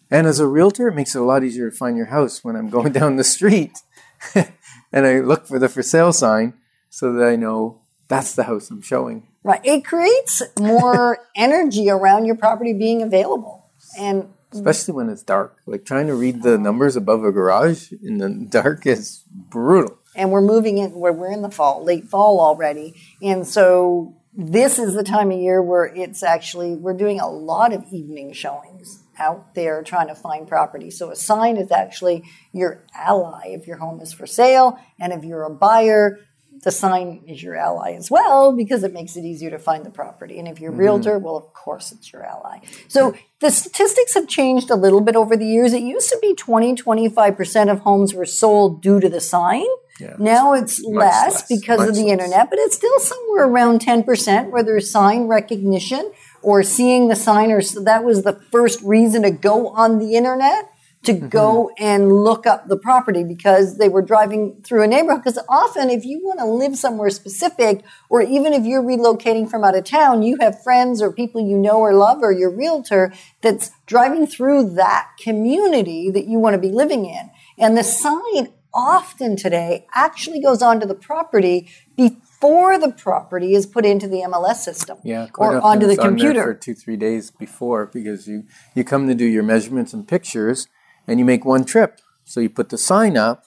And 0.10 0.26
as 0.26 0.40
a 0.40 0.48
realtor, 0.48 0.88
it 0.88 0.96
makes 0.96 1.16
it 1.16 1.22
a 1.22 1.26
lot 1.26 1.44
easier 1.44 1.70
to 1.70 1.76
find 1.76 1.98
your 1.98 2.06
house 2.08 2.44
when 2.44 2.56
I'm 2.56 2.70
going 2.78 2.94
down 2.94 3.18
the 3.18 3.24
street 3.24 3.78
and 4.36 5.06
I 5.06 5.20
look 5.20 5.48
for 5.48 5.60
the 5.60 5.70
for 5.70 5.84
sale 5.84 6.14
sign 6.14 6.54
so 6.90 7.14
that 7.14 7.28
I 7.28 7.36
know 7.36 7.82
that's 8.08 8.36
the 8.36 8.44
house 8.44 8.70
I'm 8.70 8.82
showing. 8.82 9.28
Right. 9.44 9.62
It 9.64 9.86
creates 9.86 10.42
more 10.60 11.20
energy 11.36 11.90
around 11.90 12.26
your 12.26 12.36
property 12.36 12.74
being 12.74 13.02
available. 13.02 13.70
And 13.98 14.30
especially 14.52 14.94
when 14.94 15.10
it's 15.10 15.24
dark. 15.24 15.58
Like 15.66 15.86
trying 15.86 16.08
to 16.08 16.16
read 16.16 16.44
the 16.44 16.58
numbers 16.58 16.96
above 16.96 17.24
a 17.24 17.32
garage 17.32 17.92
in 18.04 18.18
the 18.18 18.30
dark 18.50 18.86
is 18.86 19.24
brutal. 19.30 19.98
and 20.16 20.32
we're 20.32 20.42
moving 20.42 20.78
in 20.78 20.92
where 20.92 21.14
we're 21.14 21.32
in 21.32 21.42
the 21.42 21.52
fall, 21.52 21.84
late 21.84 22.06
fall 22.06 22.40
already. 22.40 22.96
And 23.22 23.48
so 23.48 24.16
this 24.34 24.80
is 24.80 24.94
the 24.94 25.04
time 25.04 25.32
of 25.32 25.40
year 25.40 25.62
where 25.62 25.86
it's 25.86 26.24
actually 26.24 26.76
we're 26.76 26.94
doing 26.94 27.20
a 27.20 27.28
lot 27.28 27.74
of 27.74 27.84
evening 27.92 28.34
showings 28.34 29.04
out 29.20 29.56
there 29.56 29.82
trying 29.82 30.08
to 30.08 30.16
find 30.16 30.48
property. 30.48 30.92
So 30.92 31.10
a 31.10 31.16
sign 31.16 31.58
is 31.58 31.72
actually 31.72 32.24
your 32.54 32.86
ally 32.94 33.48
if 33.48 33.66
your 33.66 33.78
home 33.78 34.00
is 34.00 34.14
for 34.14 34.28
sale 34.28 34.78
and 35.00 35.12
if 35.12 35.24
you're 35.24 35.44
a 35.44 35.50
buyer, 35.50 36.20
the 36.64 36.72
sign 36.72 37.24
is 37.28 37.42
your 37.42 37.56
ally 37.56 37.94
as 37.94 38.10
well 38.10 38.56
because 38.56 38.84
it 38.84 38.94
makes 38.94 39.16
it 39.16 39.24
easier 39.24 39.50
to 39.50 39.60
find 39.60 39.86
the 39.86 39.90
property. 39.90 40.40
And 40.40 40.48
if 40.48 40.60
you're 40.60 40.70
a 40.70 40.74
mm-hmm. 40.74 40.82
realtor, 40.82 41.20
well, 41.20 41.36
of 41.36 41.54
course 41.54 41.92
it's 41.92 42.12
your 42.12 42.26
ally. 42.26 42.60
So 42.88 43.16
the 43.40 43.50
statistics 43.50 44.14
have 44.14 44.28
changed 44.28 44.70
a 44.70 44.76
little 44.76 45.02
bit 45.02 45.16
over 45.16 45.38
the 45.38 45.46
years. 45.46 45.74
It 45.74 45.84
used 45.84 46.10
to 46.10 46.20
be 46.22 46.34
20, 46.34 46.76
25% 46.76 47.72
of 47.72 47.80
homes 47.80 48.14
were 48.14 48.26
sold 48.26 48.82
due 48.82 49.00
to 49.00 49.10
the 49.10 49.22
sign. 49.22 49.66
Yeah. 50.00 50.16
Now 50.20 50.54
it's 50.54 50.84
less, 50.84 51.34
less, 51.34 51.48
because 51.48 51.88
of 51.88 51.96
the 51.96 52.04
less. 52.04 52.12
internet, 52.12 52.50
but 52.50 52.60
it's 52.60 52.76
still 52.76 53.00
somewhere 53.00 53.46
around 53.46 53.82
10% 53.82 54.52
where 54.52 54.64
there's 54.64 54.92
sign 54.92 55.24
recognition 55.24 56.12
or 56.44 56.62
seeing 56.64 57.08
the 57.08 57.16
sign 57.16 57.52
or 57.52 57.62
so 57.62 57.84
that 57.84 58.04
was 58.04 58.24
the 58.24 58.40
first 58.52 58.82
reason 58.84 59.24
to 59.24 59.32
go 59.32 59.70
on 59.70 59.98
the 59.98 60.16
internet 60.16 60.72
to 61.08 61.14
Mm-hmm. 61.14 61.28
go 61.30 61.72
and 61.80 62.12
look 62.12 62.46
up 62.46 62.68
the 62.68 62.78
property 62.78 63.24
because 63.24 63.78
they 63.78 63.90
were 63.90 64.02
driving 64.02 64.62
through 64.64 64.84
a 64.84 64.88
neighborhood. 64.88 65.24
Because 65.24 65.40
often, 65.50 65.90
if 65.90 66.06
you 66.06 66.20
want 66.24 66.40
to 66.40 66.46
live 66.46 66.78
somewhere 66.78 67.10
specific, 67.10 67.84
or 68.10 68.22
even 68.22 68.54
if 68.54 68.66
you're 68.66 68.84
relocating 68.84 69.50
from 69.50 69.64
out 69.64 69.76
of 69.76 69.84
town, 69.84 70.22
you 70.22 70.38
have 70.40 70.62
friends 70.64 71.02
or 71.02 71.12
people 71.12 71.42
you 71.42 71.58
know 71.58 71.80
or 71.80 71.94
love, 71.94 72.20
or 72.22 72.32
your 72.32 72.50
realtor 72.56 73.12
that's 73.42 73.72
driving 73.86 74.28
through 74.28 74.70
that 74.76 75.10
community 75.20 76.12
that 76.12 76.28
you 76.28 76.40
want 76.40 76.54
to 76.54 76.60
be 76.62 76.70
living 76.72 77.06
in. 77.06 77.30
And 77.58 77.78
the 77.78 77.84
sign 77.84 78.50
often 78.74 79.36
today 79.36 79.88
actually 79.96 80.40
goes 80.42 80.62
onto 80.62 80.86
the 80.86 80.94
property 80.94 81.70
before 81.96 82.78
the 82.78 82.92
property 82.92 83.54
is 83.56 83.66
put 83.66 83.86
into 83.86 84.08
the 84.08 84.18
MLS 84.28 84.58
system 84.58 85.00
Yeah, 85.04 85.28
or 85.38 85.60
onto 85.60 85.88
the 85.88 85.94
it's 85.94 86.00
on 86.00 86.10
computer. 86.10 86.44
for 86.44 86.54
two, 86.54 86.76
three 86.76 86.98
days 86.98 87.32
before 87.32 87.88
because 87.88 88.28
you 88.28 88.44
you 88.76 88.84
come 88.84 89.08
to 89.08 89.16
do 89.16 89.26
your 89.26 89.42
measurements 89.44 89.94
and 89.94 90.08
pictures, 90.08 90.68
and 91.08 91.20
you 91.20 91.26
make 91.26 91.46
one 91.46 91.64
trip. 91.66 92.00
So 92.26 92.40
you 92.40 92.50
put 92.50 92.70
the 92.70 92.78
sign 92.78 93.16
up, 93.18 93.46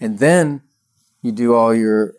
and 0.00 0.18
then 0.18 0.62
you 1.22 1.32
do 1.32 1.54
all 1.54 1.74
your 1.74 2.14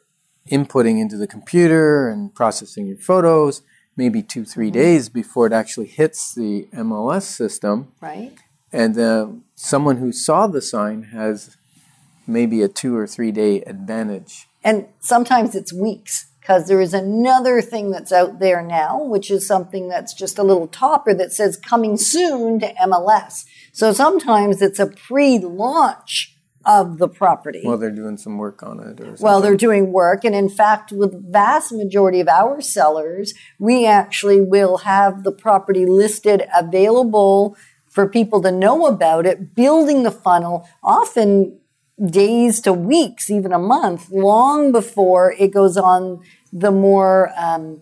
inputting 0.52 1.00
into 1.00 1.18
the 1.18 1.28
computer 1.28 2.08
and 2.10 2.34
processing 2.36 2.88
your 2.88 2.98
photos. 2.98 3.62
Maybe 3.98 4.22
two, 4.22 4.44
three 4.46 4.68
Mm-hmm. 4.68 4.74
days 4.82 5.10
before 5.10 5.48
it 5.48 5.54
actually 5.54 5.88
hits 5.88 6.34
the 6.34 6.68
MLS 6.74 7.22
system, 7.24 7.94
right? 8.02 8.34
and 8.74 8.98
uh, 9.00 9.28
someone 9.56 9.98
who 9.98 10.12
saw 10.12 10.48
the 10.48 10.62
sign 10.62 11.04
has 11.14 11.56
maybe 12.28 12.62
a 12.62 12.68
two 12.68 12.96
or 12.98 13.08
three 13.08 13.32
day 13.32 13.62
advantage. 13.62 14.48
And 14.64 14.88
sometimes 15.00 15.56
it's 15.56 15.72
weeks 15.72 16.26
because 16.46 16.68
there 16.68 16.80
is 16.80 16.94
another 16.94 17.60
thing 17.60 17.90
that's 17.90 18.12
out 18.12 18.38
there 18.38 18.62
now, 18.62 19.02
which 19.02 19.32
is 19.32 19.48
something 19.48 19.90
that's 19.90 20.14
just 20.14 20.38
a 20.38 20.44
little 20.44 20.68
topper 20.68 21.12
that 21.12 21.34
says 21.34 21.58
coming 21.58 21.98
soon 21.98 22.60
to 22.60 22.72
MLS. 22.84 23.46
So 23.74 23.92
sometimes 23.92 24.62
it's 24.62 24.80
a 24.80 24.86
pre 24.86 25.40
launch 25.40 26.38
of 26.64 27.00
the 27.00 27.08
property. 27.08 27.64
Well, 27.66 27.80
they're 27.80 27.90
doing 27.90 28.18
some 28.18 28.38
work 28.38 28.62
on 28.62 28.80
it, 28.80 29.02
or 29.02 29.16
Well, 29.20 29.42
they're 29.42 29.58
doing 29.58 29.92
work. 29.92 30.24
And 30.24 30.36
in 30.36 30.50
fact, 30.50 30.92
with 30.92 31.32
vast 31.32 31.72
majority 31.72 32.20
of 32.20 32.28
our 32.28 32.62
sellers, 32.62 33.34
we 33.58 33.88
actually 33.88 34.40
will 34.40 34.78
have 34.78 35.24
the 35.24 35.32
property 35.32 35.88
listed 35.88 36.44
available 36.56 37.58
for 37.88 38.08
people 38.08 38.44
to 38.44 38.52
know 38.52 38.86
about 38.86 39.26
it, 39.26 39.56
building 39.56 40.04
the 40.04 40.12
funnel, 40.12 40.70
often 40.84 41.60
days 42.04 42.60
to 42.62 42.74
weeks, 42.74 43.30
even 43.30 43.54
a 43.54 43.60
month, 43.60 44.10
long 44.12 44.72
before 44.72 45.34
it 45.40 45.54
goes 45.54 45.78
on 45.78 46.22
the 46.52 46.72
more, 46.72 47.32
um, 47.38 47.82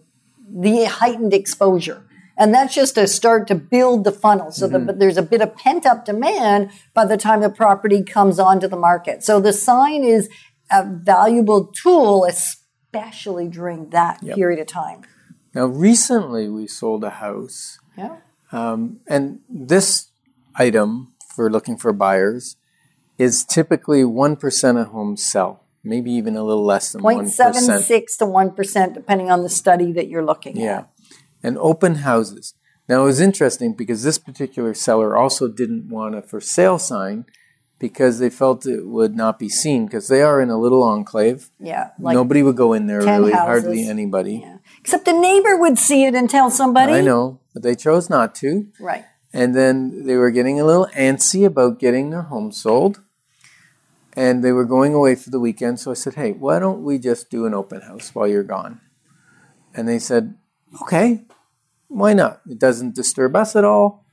the 0.49 0.85
heightened 0.85 1.33
exposure. 1.33 2.03
And 2.37 2.53
that's 2.53 2.73
just 2.73 2.97
a 2.97 3.07
start 3.07 3.47
to 3.47 3.55
build 3.55 4.03
the 4.03 4.11
funnel 4.11 4.51
so 4.51 4.67
that 4.67 4.85
but 4.87 4.99
there's 4.99 5.17
a 5.17 5.21
bit 5.23 5.41
of 5.41 5.55
pent 5.55 5.85
up 5.85 6.05
demand 6.05 6.71
by 6.93 7.05
the 7.05 7.15
time 7.17 7.41
the 7.41 7.49
property 7.49 8.03
comes 8.03 8.39
onto 8.39 8.67
the 8.67 8.75
market. 8.75 9.23
So 9.23 9.39
the 9.39 9.53
sign 9.53 10.03
is 10.03 10.29
a 10.71 10.83
valuable 10.83 11.67
tool, 11.67 12.25
especially 12.25 13.47
during 13.47 13.89
that 13.91 14.21
period 14.21 14.59
of 14.59 14.67
time. 14.67 15.03
Now, 15.53 15.65
recently 15.65 16.49
we 16.49 16.65
sold 16.65 17.03
a 17.03 17.11
house, 17.11 17.77
Yeah. 17.95 18.15
and 18.51 19.39
this 19.47 20.07
item 20.55 21.13
for 21.35 21.51
looking 21.51 21.77
for 21.77 21.93
buyers 21.93 22.55
is 23.19 23.43
typically 23.43 24.03
1% 24.03 24.77
of 24.81 24.87
homes 24.87 25.23
sell, 25.23 25.62
maybe 25.83 26.11
even 26.11 26.35
a 26.37 26.43
little 26.43 26.65
less 26.65 26.91
than 26.91 27.01
1%. 27.01 27.23
0.76 27.25 28.17
to 28.17 28.25
1%, 28.25 28.93
depending 28.93 29.29
on 29.31 29.43
the 29.43 29.49
study 29.49 29.91
that 29.93 30.07
you're 30.07 30.25
looking 30.25 30.55
Yeah. 30.57 30.63
at. 30.63 30.89
Yeah. 31.01 31.15
And 31.43 31.57
open 31.57 31.95
houses. 31.95 32.53
Now, 32.87 33.01
it 33.01 33.05
was 33.05 33.19
interesting 33.21 33.73
because 33.73 34.03
this 34.03 34.17
particular 34.17 34.73
seller 34.73 35.15
also 35.15 35.47
didn't 35.47 35.89
want 35.89 36.15
a 36.15 36.21
for 36.21 36.39
sale 36.41 36.77
sign 36.79 37.25
because 37.79 38.19
they 38.19 38.29
felt 38.29 38.65
it 38.65 38.85
would 38.87 39.15
not 39.15 39.37
be 39.39 39.49
seen 39.49 39.85
because 39.85 40.07
they 40.07 40.21
are 40.21 40.39
in 40.41 40.49
a 40.49 40.57
little 40.57 40.83
enclave. 40.83 41.49
Yeah. 41.59 41.89
Like, 41.99 42.13
Nobody 42.15 42.41
would 42.43 42.55
go 42.55 42.71
in 42.73 42.87
there 42.87 43.01
10 43.01 43.19
really, 43.21 43.31
houses. 43.33 43.45
hardly 43.63 43.87
anybody. 43.87 44.41
yeah. 44.45 44.57
Except 44.79 45.05
the 45.05 45.13
neighbor 45.13 45.57
would 45.57 45.77
see 45.77 46.05
it 46.05 46.15
and 46.15 46.29
tell 46.29 46.49
somebody. 46.49 46.93
I 46.93 47.01
know, 47.01 47.39
but 47.53 47.63
they 47.63 47.75
chose 47.75 48.09
not 48.09 48.35
to. 48.35 48.67
Right. 48.79 49.03
And 49.33 49.55
then 49.55 50.05
they 50.05 50.15
were 50.15 50.31
getting 50.31 50.59
a 50.59 50.65
little 50.65 50.87
antsy 50.95 51.45
about 51.45 51.79
getting 51.79 52.09
their 52.11 52.21
home 52.23 52.51
sold. 52.51 53.01
And 54.15 54.43
they 54.43 54.51
were 54.51 54.65
going 54.65 54.93
away 54.93 55.15
for 55.15 55.29
the 55.29 55.39
weekend. 55.39 55.79
So 55.79 55.91
I 55.91 55.95
said, 55.95 56.15
hey, 56.15 56.33
why 56.33 56.59
don't 56.59 56.83
we 56.83 56.99
just 56.99 57.29
do 57.29 57.45
an 57.45 57.53
open 57.53 57.81
house 57.81 58.13
while 58.13 58.27
you're 58.27 58.43
gone? 58.43 58.79
And 59.73 59.87
they 59.87 59.99
said, 59.99 60.35
okay, 60.83 61.25
why 61.87 62.13
not? 62.13 62.41
It 62.47 62.59
doesn't 62.59 62.95
disturb 62.95 63.35
us 63.35 63.55
at 63.55 63.63
all. 63.63 64.05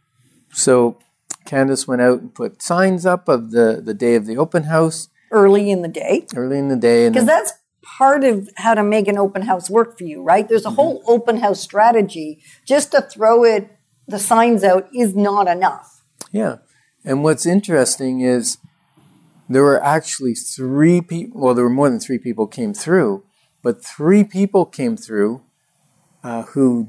So 0.52 0.98
Candace 1.44 1.86
went 1.86 2.02
out 2.02 2.20
and 2.20 2.34
put 2.34 2.62
signs 2.62 3.04
up 3.04 3.28
of 3.28 3.50
the, 3.50 3.80
the 3.84 3.94
day 3.94 4.14
of 4.14 4.26
the 4.26 4.36
open 4.36 4.64
house 4.64 5.08
Early 5.30 5.70
in 5.70 5.82
the 5.82 5.88
day. 5.88 6.26
early 6.34 6.58
in 6.58 6.68
the 6.68 6.76
day. 6.76 7.08
Because 7.08 7.26
that's 7.26 7.52
part 7.82 8.24
of 8.24 8.48
how 8.56 8.74
to 8.74 8.82
make 8.82 9.06
an 9.06 9.16
open 9.16 9.42
house 9.42 9.70
work 9.70 9.96
for 9.96 10.04
you, 10.04 10.22
right? 10.22 10.48
There's 10.48 10.64
a 10.64 10.68
mm-hmm. 10.68 10.76
whole 10.76 11.02
open 11.06 11.38
house 11.38 11.60
strategy. 11.60 12.42
Just 12.64 12.90
to 12.92 13.02
throw 13.02 13.44
it, 13.44 13.70
the 14.08 14.18
signs 14.18 14.64
out 14.64 14.88
is 14.94 15.14
not 15.14 15.46
enough. 15.46 16.02
Yeah. 16.32 16.56
And 17.04 17.22
what's 17.22 17.46
interesting 17.46 18.20
is 18.20 18.58
there 19.54 19.64
were 19.64 19.82
actually 19.82 20.34
three 20.34 21.00
people, 21.00 21.40
well, 21.40 21.54
there 21.54 21.64
were 21.64 21.70
more 21.70 21.90
than 21.90 21.98
three 21.98 22.18
people 22.18 22.46
came 22.46 22.72
through, 22.72 23.24
but 23.62 23.84
three 23.84 24.22
people 24.22 24.64
came 24.64 24.96
through 24.96 25.42
uh, 26.22 26.42
who 26.42 26.88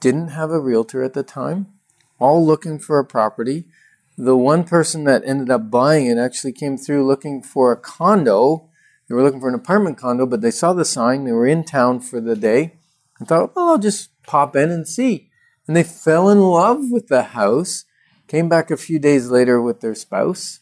didn't 0.00 0.28
have 0.28 0.50
a 0.50 0.60
realtor 0.60 1.02
at 1.02 1.12
the 1.12 1.22
time, 1.22 1.68
all 2.18 2.44
looking 2.44 2.78
for 2.78 2.98
a 2.98 3.04
property. 3.04 3.66
The 4.18 4.36
one 4.36 4.64
person 4.64 5.04
that 5.04 5.22
ended 5.24 5.50
up 5.50 5.70
buying 5.70 6.06
it 6.06 6.18
actually 6.18 6.52
came 6.52 6.76
through 6.76 7.06
looking 7.06 7.42
for 7.42 7.70
a 7.70 7.76
condo. 7.76 8.68
They 9.08 9.14
were 9.14 9.22
looking 9.22 9.40
for 9.40 9.48
an 9.48 9.54
apartment 9.54 9.96
condo, 9.96 10.26
but 10.26 10.40
they 10.40 10.50
saw 10.50 10.72
the 10.72 10.84
sign. 10.84 11.24
They 11.24 11.32
were 11.32 11.46
in 11.46 11.64
town 11.64 12.00
for 12.00 12.20
the 12.20 12.36
day 12.36 12.74
and 13.18 13.28
thought, 13.28 13.54
well, 13.54 13.68
I'll 13.70 13.78
just 13.78 14.10
pop 14.24 14.56
in 14.56 14.70
and 14.70 14.86
see. 14.86 15.30
And 15.66 15.76
they 15.76 15.84
fell 15.84 16.28
in 16.28 16.40
love 16.40 16.90
with 16.90 17.08
the 17.08 17.22
house, 17.22 17.84
came 18.26 18.48
back 18.48 18.70
a 18.70 18.76
few 18.76 18.98
days 18.98 19.28
later 19.28 19.60
with 19.62 19.80
their 19.80 19.94
spouse, 19.94 20.59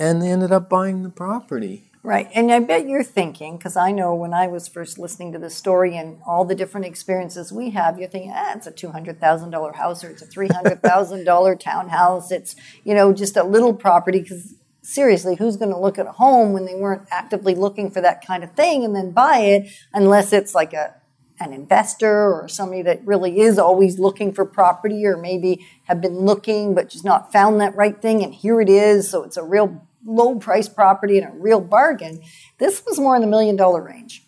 and 0.00 0.22
they 0.22 0.30
ended 0.30 0.50
up 0.50 0.68
buying 0.68 1.02
the 1.02 1.10
property. 1.10 1.84
Right. 2.02 2.30
And 2.34 2.50
I 2.50 2.60
bet 2.60 2.88
you're 2.88 3.04
thinking, 3.04 3.58
because 3.58 3.76
I 3.76 3.92
know 3.92 4.14
when 4.14 4.32
I 4.32 4.46
was 4.46 4.66
first 4.66 4.98
listening 4.98 5.32
to 5.32 5.38
this 5.38 5.54
story 5.54 5.98
and 5.98 6.18
all 6.26 6.46
the 6.46 6.54
different 6.54 6.86
experiences 6.86 7.52
we 7.52 7.70
have, 7.70 7.98
you're 7.98 8.08
thinking, 8.08 8.32
ah, 8.34 8.54
it's 8.56 8.66
a 8.66 8.72
$200,000 8.72 9.74
house 9.74 10.02
or 10.02 10.08
it's 10.08 10.22
a 10.22 10.26
$300,000 10.26 11.60
townhouse. 11.60 12.32
It's, 12.32 12.56
you 12.84 12.94
know, 12.94 13.12
just 13.12 13.36
a 13.36 13.44
little 13.44 13.74
property. 13.74 14.20
Because 14.20 14.54
seriously, 14.80 15.36
who's 15.36 15.58
going 15.58 15.72
to 15.72 15.78
look 15.78 15.98
at 15.98 16.06
a 16.06 16.12
home 16.12 16.54
when 16.54 16.64
they 16.64 16.74
weren't 16.74 17.06
actively 17.10 17.54
looking 17.54 17.90
for 17.90 18.00
that 18.00 18.26
kind 18.26 18.42
of 18.42 18.52
thing 18.52 18.82
and 18.82 18.96
then 18.96 19.10
buy 19.10 19.40
it 19.40 19.70
unless 19.92 20.32
it's 20.32 20.54
like 20.54 20.72
a, 20.72 20.94
an 21.38 21.52
investor 21.52 22.32
or 22.32 22.48
somebody 22.48 22.80
that 22.80 23.06
really 23.06 23.40
is 23.40 23.58
always 23.58 23.98
looking 23.98 24.32
for 24.32 24.46
property 24.46 25.04
or 25.04 25.18
maybe 25.18 25.66
have 25.84 26.00
been 26.00 26.20
looking 26.20 26.74
but 26.74 26.88
just 26.88 27.04
not 27.04 27.32
found 27.32 27.60
that 27.60 27.74
right 27.74 28.02
thing 28.02 28.22
and 28.22 28.34
here 28.34 28.60
it 28.60 28.68
is 28.68 29.10
so 29.10 29.22
it's 29.22 29.38
a 29.38 29.42
real 29.42 29.86
low 30.04 30.36
price 30.36 30.68
property 30.68 31.18
and 31.18 31.26
a 31.28 31.36
real 31.38 31.60
bargain 31.60 32.20
this 32.58 32.82
was 32.86 32.98
more 32.98 33.14
in 33.14 33.20
the 33.22 33.28
million 33.28 33.56
dollar 33.56 33.82
range 33.82 34.24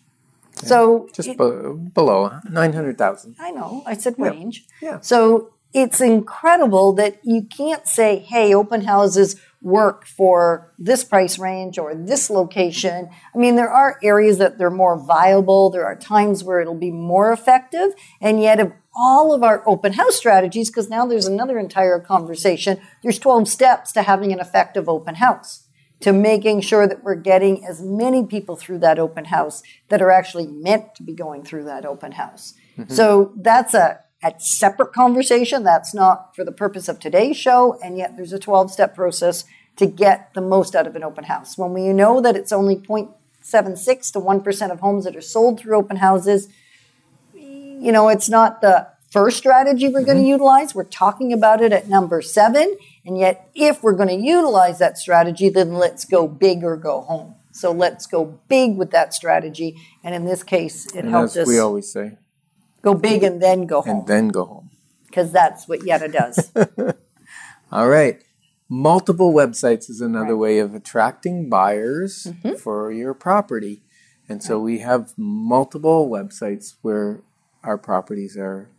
so 0.55 1.09
Just 1.13 1.29
it- 1.29 1.37
be- 1.37 1.89
below 1.93 2.31
900,000. 2.49 3.35
I 3.39 3.51
know. 3.51 3.83
I 3.85 3.95
said 3.95 4.15
range. 4.17 4.65
Yeah. 4.81 4.99
So 5.01 5.53
it's 5.73 5.99
incredible 5.99 6.93
that 6.93 7.19
you 7.23 7.43
can't 7.43 7.87
say, 7.87 8.19
hey, 8.19 8.53
open 8.53 8.81
houses 8.81 9.35
work 9.61 10.05
for 10.05 10.71
this 10.77 11.03
price 11.03 11.39
range 11.39 11.77
or 11.79 11.95
this 11.95 12.29
location. 12.29 13.09
I 13.33 13.37
mean, 13.37 13.55
there 13.55 13.69
are 13.71 13.97
areas 14.03 14.37
that 14.37 14.57
they're 14.57 14.69
more 14.69 14.97
viable. 14.97 15.69
There 15.69 15.85
are 15.85 15.95
times 15.95 16.43
where 16.43 16.59
it'll 16.59 16.75
be 16.75 16.91
more 16.91 17.31
effective. 17.31 17.93
And 18.21 18.41
yet, 18.41 18.59
of 18.59 18.73
all 18.95 19.33
of 19.33 19.41
our 19.41 19.67
open 19.67 19.93
house 19.93 20.15
strategies, 20.15 20.69
because 20.69 20.89
now 20.89 21.05
there's 21.07 21.25
another 21.25 21.57
entire 21.57 21.99
conversation, 21.99 22.79
there's 23.01 23.17
12 23.17 23.47
steps 23.47 23.91
to 23.93 24.03
having 24.03 24.31
an 24.31 24.39
effective 24.39 24.87
open 24.87 25.15
house 25.15 25.62
to 26.03 26.11
making 26.11 26.59
sure 26.59 26.85
that 26.85 27.01
we're 27.01 27.15
getting 27.15 27.65
as 27.65 27.81
many 27.81 28.25
people 28.25 28.57
through 28.57 28.77
that 28.77 28.99
open 28.99 29.23
house 29.23 29.63
that 29.87 30.01
are 30.01 30.11
actually 30.11 30.45
meant 30.45 30.93
to 30.95 31.01
be 31.01 31.13
going 31.13 31.43
through 31.43 31.63
that 31.63 31.85
open 31.85 32.11
house. 32.11 32.55
Mm-hmm. 32.77 32.93
So 32.93 33.31
that's 33.37 33.73
a, 33.73 34.01
a 34.21 34.33
separate 34.37 34.91
conversation. 34.91 35.63
That's 35.63 35.93
not 35.93 36.35
for 36.35 36.43
the 36.43 36.51
purpose 36.51 36.89
of 36.89 36.99
today's 36.99 37.37
show. 37.37 37.79
And 37.81 37.97
yet 37.97 38.17
there's 38.17 38.33
a 38.33 38.39
12 38.39 38.69
step 38.69 38.93
process 38.93 39.45
to 39.77 39.85
get 39.85 40.33
the 40.33 40.41
most 40.41 40.75
out 40.75 40.87
of 40.87 40.97
an 40.97 41.03
open 41.05 41.23
house. 41.23 41.57
When 41.57 41.71
we 41.71 41.93
know 41.93 42.19
that 42.19 42.35
it's 42.35 42.51
only 42.51 42.75
0.76 42.75 44.11
to 44.11 44.19
1% 44.19 44.71
of 44.71 44.79
homes 44.81 45.05
that 45.05 45.15
are 45.15 45.21
sold 45.21 45.61
through 45.61 45.77
open 45.77 45.97
houses. 45.97 46.49
You 47.33 47.93
know, 47.93 48.09
it's 48.09 48.27
not 48.27 48.59
the 48.59 48.89
first 49.13 49.37
strategy 49.37 49.87
we're 49.89 50.03
going 50.03 50.17
to 50.17 50.27
utilize. 50.27 50.73
We're 50.75 50.83
talking 50.85 51.31
about 51.31 51.61
it 51.61 51.71
at 51.71 51.87
number 51.87 52.21
seven. 52.21 52.75
And 53.05 53.17
yet, 53.17 53.49
if 53.55 53.83
we're 53.83 53.93
going 54.01 54.09
to 54.09 54.15
utilize 54.25 54.79
that 54.79 54.97
strategy, 54.97 55.49
then 55.49 55.73
let's 55.75 56.03
go 56.03 56.27
big 56.27 56.63
or 56.63 56.75
go 56.75 57.01
home. 57.01 57.35
So 57.51 57.71
let's 57.71 58.07
go 58.07 58.39
big 58.49 58.75
with 58.77 58.89
that 58.91 59.13
strategy. 59.13 59.77
And 60.03 60.15
in 60.15 60.25
this 60.25 60.41
case, 60.43 60.87
it 60.87 61.01
And 61.05 61.09
helped 61.09 61.37
as 61.37 61.43
us 61.43 61.47
we 61.47 61.59
always 61.59 61.91
say, 61.91 62.17
go 62.81 62.95
big 62.95 63.23
and 63.23 63.41
then 63.41 63.67
go 63.67 63.81
home 63.81 63.99
and 63.99 64.07
then 64.07 64.27
go 64.29 64.45
home. 64.45 64.69
because 65.05 65.31
that's 65.31 65.67
what 65.67 65.85
Yetta 65.85 66.07
does. 66.07 66.51
All 67.71 67.87
right. 67.89 68.21
Multiple 68.69 69.31
websites 69.33 69.89
is 69.89 70.01
another 70.01 70.33
Right. 70.35 70.39
way 70.45 70.59
of 70.59 70.73
attracting 70.73 71.47
buyers 71.49 72.27
Mm-hmm. 72.29 72.55
for 72.55 72.91
your 72.91 73.13
property. 73.13 73.83
And 74.27 74.41
so 74.41 74.57
we 74.59 74.79
have 74.79 75.13
multiple 75.17 76.09
websites 76.09 76.75
where 76.81 77.21
our 77.63 77.77
properties 77.77 78.35
are. 78.37 78.69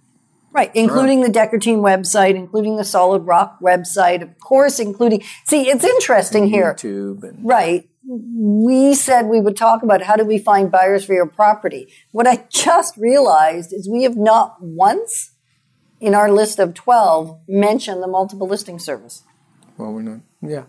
Right, 0.54 0.70
including 0.74 1.22
the 1.22 1.28
Decker 1.28 1.58
Team 1.58 1.80
website, 1.80 2.36
including 2.36 2.76
the 2.76 2.84
Solid 2.84 3.22
Rock 3.26 3.58
website, 3.60 4.22
of 4.22 4.38
course, 4.38 4.78
including. 4.78 5.20
See, 5.44 5.68
it's 5.68 5.82
interesting 5.84 6.48
here. 6.48 6.74
YouTube 6.74 7.24
and 7.24 7.44
Right. 7.44 7.88
We 8.06 8.94
said 8.94 9.26
we 9.26 9.40
would 9.40 9.56
talk 9.56 9.82
about 9.82 10.02
how 10.02 10.14
do 10.14 10.24
we 10.24 10.38
find 10.38 10.70
buyers 10.70 11.04
for 11.04 11.12
your 11.14 11.26
property. 11.26 11.92
What 12.12 12.26
I 12.28 12.44
just 12.50 12.96
realized 12.96 13.72
is 13.72 13.88
we 13.90 14.04
have 14.04 14.16
not 14.16 14.58
once 14.60 15.32
in 16.00 16.14
our 16.14 16.30
list 16.30 16.58
of 16.60 16.74
12 16.74 17.40
mentioned 17.48 18.02
the 18.02 18.06
multiple 18.06 18.46
listing 18.46 18.78
service. 18.78 19.22
well, 19.76 19.90
we're 19.92 20.02
not. 20.02 20.20
Yeah. 20.42 20.64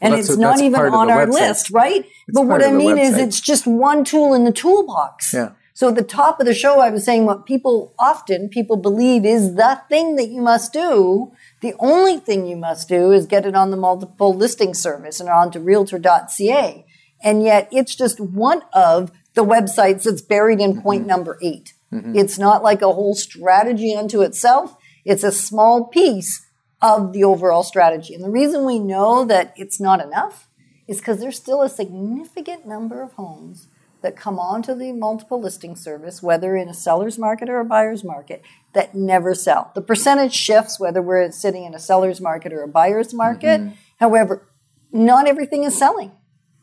And 0.00 0.10
Well, 0.12 0.16
that's 0.18 0.28
it's 0.28 0.36
a- 0.38 0.40
not 0.40 0.60
even 0.60 0.80
on 0.80 1.10
our 1.10 1.26
website. 1.26 1.32
list, 1.32 1.70
right? 1.70 2.04
but 2.32 2.42
what 2.46 2.62
I 2.62 2.70
mean 2.70 2.98
is 2.98 3.16
it's 3.16 3.40
just 3.40 3.66
one 3.66 4.04
tool 4.04 4.34
in 4.34 4.44
the 4.44 4.52
toolbox. 4.52 5.32
Yeah. 5.34 5.50
So 5.76 5.88
at 5.88 5.96
the 5.96 6.02
top 6.04 6.38
of 6.38 6.46
the 6.46 6.54
show, 6.54 6.78
I 6.78 6.90
was 6.90 7.04
saying 7.04 7.26
what 7.26 7.46
people 7.46 7.94
often 7.98 8.48
people 8.48 8.76
believe 8.76 9.24
is 9.24 9.56
the 9.56 9.80
thing 9.88 10.14
that 10.16 10.28
you 10.28 10.40
must 10.40 10.72
do. 10.72 11.32
The 11.62 11.74
only 11.80 12.18
thing 12.18 12.46
you 12.46 12.56
must 12.56 12.88
do 12.88 13.10
is 13.10 13.26
get 13.26 13.44
it 13.44 13.56
on 13.56 13.72
the 13.72 13.76
multiple 13.76 14.32
listing 14.32 14.72
service 14.72 15.18
and 15.18 15.28
onto 15.28 15.58
realtor.ca. 15.58 16.86
And 17.24 17.42
yet 17.42 17.68
it's 17.72 17.96
just 17.96 18.20
one 18.20 18.62
of 18.72 19.10
the 19.34 19.44
websites 19.44 20.04
that's 20.04 20.22
buried 20.22 20.60
in 20.60 20.80
point 20.80 21.02
Mm-hmm. 21.02 21.08
number 21.08 21.38
8 21.42 21.72
It's 21.90 22.38
not 22.38 22.62
like 22.62 22.80
a 22.80 22.92
whole 22.92 23.16
strategy 23.16 23.96
unto 23.96 24.20
itself. 24.22 24.76
It's 25.04 25.24
a 25.24 25.32
small 25.32 25.86
piece 25.86 26.46
of 26.80 27.12
the 27.12 27.24
overall 27.24 27.64
strategy. 27.64 28.14
And 28.14 28.22
the 28.22 28.30
reason 28.30 28.64
we 28.64 28.78
know 28.78 29.24
that 29.24 29.52
it's 29.56 29.80
not 29.80 30.00
enough 30.00 30.48
is 30.86 30.98
because 30.98 31.18
there's 31.18 31.36
still 31.36 31.62
a 31.62 31.68
significant 31.68 32.64
number 32.66 33.02
of 33.02 33.14
homes 33.14 33.66
that 34.04 34.16
come 34.16 34.38
onto 34.38 34.74
the 34.74 34.92
multiple 34.92 35.40
listing 35.40 35.74
service, 35.74 36.22
whether 36.22 36.54
in 36.54 36.68
a 36.68 36.74
seller's 36.74 37.18
market 37.18 37.48
or 37.48 37.58
a 37.58 37.64
buyer's 37.64 38.04
market, 38.04 38.42
that 38.74 38.94
never 38.94 39.34
sell. 39.34 39.72
The 39.74 39.80
percentage 39.80 40.34
shifts 40.34 40.78
whether 40.78 41.00
we're 41.00 41.32
sitting 41.32 41.64
in 41.64 41.74
a 41.74 41.78
seller's 41.78 42.20
market 42.20 42.52
or 42.52 42.62
a 42.62 42.68
buyer's 42.68 43.14
market. 43.14 43.62
However, 43.98 44.46
not 44.92 45.26
everything 45.26 45.64
is 45.64 45.76
selling. 45.76 46.12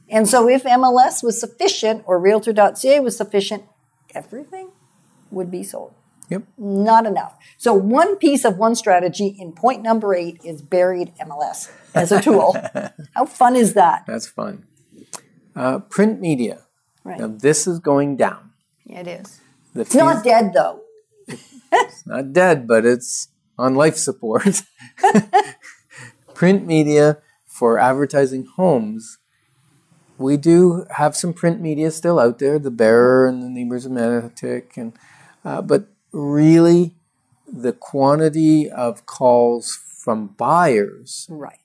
And 0.07 0.27
so 0.29 0.47
if 0.47 0.63
MLS 0.63 1.23
was 1.23 1.39
sufficient 1.39 2.03
or 2.05 2.19
realtor.ca 2.19 2.99
was 2.99 3.17
sufficient, 3.17 3.63
everything 4.13 4.69
would 5.31 5.49
be 5.49 5.63
sold. 5.63 5.95
Yep. 6.29 6.43
Not 6.59 7.07
enough. 7.07 7.37
So 7.57 7.73
one 7.73 8.17
piece 8.17 8.45
of 8.45 8.57
one 8.57 8.75
strategy 8.75 9.35
in 9.39 9.51
point 9.51 9.81
number 9.81 10.13
eight 10.13 10.39
is 10.45 10.61
buried 10.61 11.11
MLS 11.19 11.71
as 11.95 12.11
a 12.11 12.21
tool. 12.21 12.55
How 13.15 13.25
fun 13.25 13.55
is 13.55 13.73
that? 13.73 14.03
That's 14.05 14.27
fun. 14.27 14.67
Uh, 15.55 15.79
print 15.79 16.21
media. 16.21 16.61
Right. 17.03 17.19
Now, 17.19 17.27
this 17.27 17.67
is 17.67 17.79
going 17.79 18.15
down. 18.17 18.51
It 18.85 19.07
is. 19.07 19.39
The 19.73 19.81
It's 19.81 19.95
not 19.95 20.23
dead 20.23 20.53
though. 20.53 20.81
It's 21.73 22.05
not 22.05 22.33
dead, 22.33 22.67
but 22.67 22.85
it's 22.85 23.29
on 23.57 23.75
life 23.75 23.95
support. 23.95 24.61
print 26.33 26.65
media 26.65 27.17
for 27.45 27.79
advertising 27.79 28.45
homes. 28.55 29.17
We 30.17 30.37
do 30.37 30.85
have 30.91 31.15
some 31.15 31.33
print 31.33 31.61
media 31.61 31.89
still 31.91 32.19
out 32.19 32.39
there, 32.39 32.59
the 32.59 32.71
Bearer 32.71 33.25
and 33.27 33.41
the 33.41 33.49
Neighbors 33.49 33.85
of 33.85 33.91
Manotick, 33.91 34.77
and 34.77 34.93
uh, 35.43 35.61
but 35.61 35.87
really, 36.11 36.93
the 37.51 37.73
quantity 37.73 38.69
of 38.69 39.05
calls 39.05 39.75
from 40.03 40.27
buyers 40.27 41.27
Right. 41.29 41.59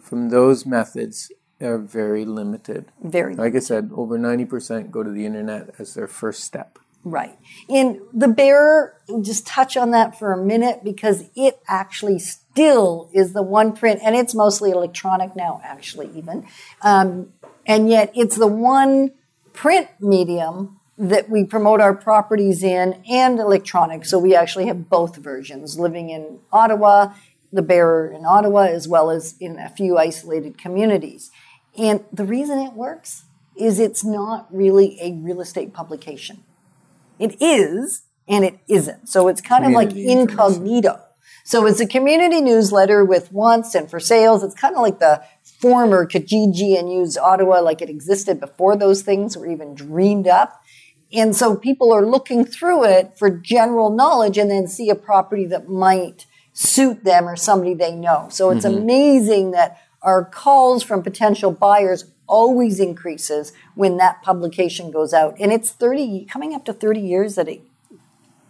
from 0.00 0.30
those 0.30 0.66
methods 0.66 1.30
are 1.62 1.78
very 1.78 2.24
limited. 2.24 2.86
Very 3.02 3.34
Like 3.34 3.54
I 3.54 3.60
said, 3.60 3.90
over 3.94 4.18
ninety 4.18 4.44
percent 4.44 4.90
go 4.90 5.02
to 5.02 5.10
the 5.10 5.24
internet 5.24 5.74
as 5.78 5.94
their 5.94 6.08
first 6.08 6.44
step. 6.44 6.78
Right. 7.04 7.36
And 7.68 8.00
the 8.12 8.28
bearer, 8.28 8.94
just 9.22 9.44
touch 9.44 9.76
on 9.76 9.90
that 9.90 10.16
for 10.16 10.32
a 10.32 10.36
minute 10.36 10.84
because 10.84 11.24
it 11.34 11.58
actually 11.66 12.20
still 12.20 13.10
is 13.12 13.32
the 13.32 13.42
one 13.42 13.74
print, 13.74 14.00
and 14.04 14.14
it's 14.14 14.34
mostly 14.34 14.70
electronic 14.70 15.34
now, 15.34 15.60
actually, 15.64 16.10
even. 16.14 16.46
Um, 16.80 17.32
and 17.66 17.90
yet 17.90 18.12
it's 18.14 18.36
the 18.36 18.46
one 18.46 19.12
print 19.52 19.88
medium 19.98 20.78
that 20.96 21.28
we 21.28 21.42
promote 21.42 21.80
our 21.80 21.94
properties 21.94 22.62
in 22.62 23.02
and 23.10 23.40
electronic. 23.40 24.04
So 24.04 24.18
we 24.20 24.36
actually 24.36 24.66
have 24.66 24.88
both 24.88 25.16
versions 25.16 25.78
living 25.78 26.10
in 26.10 26.38
Ottawa, 26.52 27.14
the 27.52 27.62
bearer 27.62 28.12
in 28.12 28.24
Ottawa, 28.24 28.66
as 28.66 28.86
well 28.86 29.10
as 29.10 29.34
in 29.40 29.58
a 29.58 29.70
few 29.70 29.98
isolated 29.98 30.56
communities. 30.56 31.32
And 31.76 32.04
the 32.12 32.24
reason 32.24 32.58
it 32.58 32.74
works 32.74 33.24
is 33.56 33.78
it's 33.78 34.04
not 34.04 34.46
really 34.54 34.98
a 35.00 35.12
real 35.14 35.40
estate 35.40 35.72
publication. 35.72 36.42
It 37.18 37.40
is 37.40 38.02
and 38.28 38.44
it 38.44 38.58
isn't. 38.68 39.08
So 39.08 39.28
it's 39.28 39.40
kind 39.40 39.64
of 39.64 39.72
like 39.72 39.92
incognito. 39.92 41.00
So 41.44 41.66
it's 41.66 41.80
a 41.80 41.86
community 41.86 42.40
newsletter 42.40 43.04
with 43.04 43.32
wants 43.32 43.74
and 43.74 43.90
for 43.90 43.98
sales. 43.98 44.42
It's 44.44 44.54
kind 44.54 44.76
of 44.76 44.82
like 44.82 45.00
the 45.00 45.22
former 45.44 46.06
Kijiji 46.06 46.78
and 46.78 46.92
Used 46.92 47.18
Ottawa, 47.18 47.60
like 47.60 47.82
it 47.82 47.90
existed 47.90 48.40
before 48.40 48.76
those 48.76 49.02
things 49.02 49.36
were 49.36 49.46
even 49.46 49.74
dreamed 49.74 50.28
up. 50.28 50.62
And 51.12 51.36
so 51.36 51.56
people 51.56 51.92
are 51.92 52.06
looking 52.06 52.44
through 52.44 52.84
it 52.84 53.18
for 53.18 53.28
general 53.28 53.90
knowledge 53.90 54.38
and 54.38 54.50
then 54.50 54.66
see 54.66 54.88
a 54.88 54.94
property 54.94 55.44
that 55.46 55.68
might 55.68 56.26
suit 56.54 57.04
them 57.04 57.28
or 57.28 57.36
somebody 57.36 57.74
they 57.74 57.94
know. 57.94 58.28
So 58.30 58.50
it's 58.50 58.64
mm-hmm. 58.64 58.82
amazing 58.82 59.50
that 59.50 59.78
our 60.02 60.24
calls 60.24 60.82
from 60.82 61.02
potential 61.02 61.50
buyers 61.50 62.06
always 62.26 62.80
increases 62.80 63.52
when 63.74 63.96
that 63.98 64.22
publication 64.22 64.90
goes 64.90 65.12
out. 65.12 65.36
And 65.38 65.52
it's 65.52 65.70
30, 65.70 66.26
coming 66.30 66.54
up 66.54 66.64
to 66.64 66.72
30 66.72 67.00
years 67.00 67.34
that 67.34 67.48
it 67.48 67.62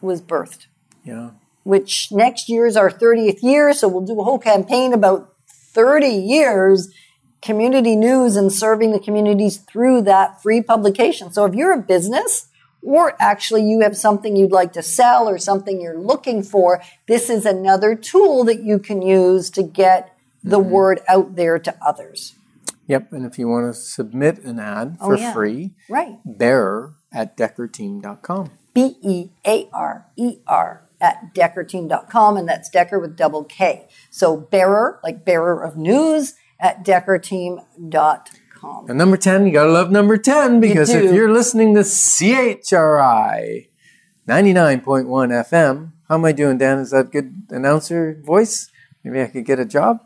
was 0.00 0.20
birthed, 0.20 0.66
Yeah. 1.04 1.30
which 1.64 2.10
next 2.12 2.48
year 2.48 2.66
is 2.66 2.76
our 2.76 2.90
30th 2.90 3.42
year. 3.42 3.72
So 3.72 3.88
we'll 3.88 4.02
do 4.02 4.20
a 4.20 4.24
whole 4.24 4.38
campaign 4.38 4.92
about 4.92 5.32
30 5.46 6.08
years 6.08 6.90
community 7.40 7.96
news 7.96 8.36
and 8.36 8.52
serving 8.52 8.92
the 8.92 9.00
communities 9.00 9.56
through 9.56 10.02
that 10.02 10.40
free 10.40 10.62
publication. 10.62 11.32
So 11.32 11.44
if 11.44 11.54
you're 11.54 11.72
a 11.72 11.82
business 11.82 12.46
or 12.82 13.16
actually 13.20 13.64
you 13.64 13.80
have 13.80 13.96
something 13.96 14.36
you'd 14.36 14.52
like 14.52 14.72
to 14.74 14.82
sell 14.82 15.28
or 15.28 15.38
something 15.38 15.80
you're 15.80 15.98
looking 15.98 16.44
for, 16.44 16.80
this 17.08 17.28
is 17.28 17.44
another 17.44 17.96
tool 17.96 18.44
that 18.44 18.62
you 18.62 18.78
can 18.78 19.02
use 19.02 19.50
to 19.50 19.62
get 19.64 20.11
the 20.42 20.58
mm-hmm. 20.58 20.70
word 20.70 21.00
out 21.08 21.36
there 21.36 21.58
to 21.58 21.76
others. 21.84 22.34
Yep. 22.86 23.12
And 23.12 23.24
if 23.24 23.38
you 23.38 23.48
want 23.48 23.72
to 23.72 23.80
submit 23.80 24.42
an 24.44 24.58
ad 24.58 24.96
oh, 25.00 25.06
for 25.06 25.14
Oh, 25.14 25.18
yeah. 25.18 25.32
free, 25.32 25.70
Right. 25.88 26.18
bearer 26.24 26.94
at 27.12 27.36
deckerteam.com. 27.36 28.50
B 28.74 28.96
E 29.02 29.28
A 29.46 29.68
R 29.72 30.06
E 30.16 30.38
R 30.46 30.82
at 31.00 31.34
deckerteam.com, 31.34 32.36
and 32.36 32.48
that's 32.48 32.70
Decker 32.70 32.98
with 32.98 33.16
double 33.16 33.44
K. 33.44 33.86
So 34.10 34.36
bearer, 34.36 34.98
like 35.02 35.24
bearer 35.24 35.62
of 35.62 35.76
news, 35.76 36.34
at 36.60 36.84
deckerteam.com. 36.84 38.88
And 38.88 38.96
number 38.96 39.16
10, 39.16 39.46
you 39.46 39.52
got 39.52 39.64
to 39.64 39.72
love 39.72 39.90
number 39.90 40.16
10 40.16 40.60
because 40.60 40.90
if 40.90 41.12
you're 41.12 41.32
listening 41.32 41.74
to 41.74 41.80
CHRI 41.80 43.66
99.1 44.28 45.04
FM, 45.04 45.90
how 46.08 46.14
am 46.14 46.24
I 46.24 46.30
doing, 46.30 46.58
Dan? 46.58 46.78
Is 46.78 46.92
that 46.92 47.10
good 47.10 47.42
announcer 47.50 48.22
voice? 48.24 48.68
Maybe 49.02 49.20
I 49.20 49.26
could 49.26 49.44
get 49.44 49.58
a 49.58 49.64
job? 49.64 49.98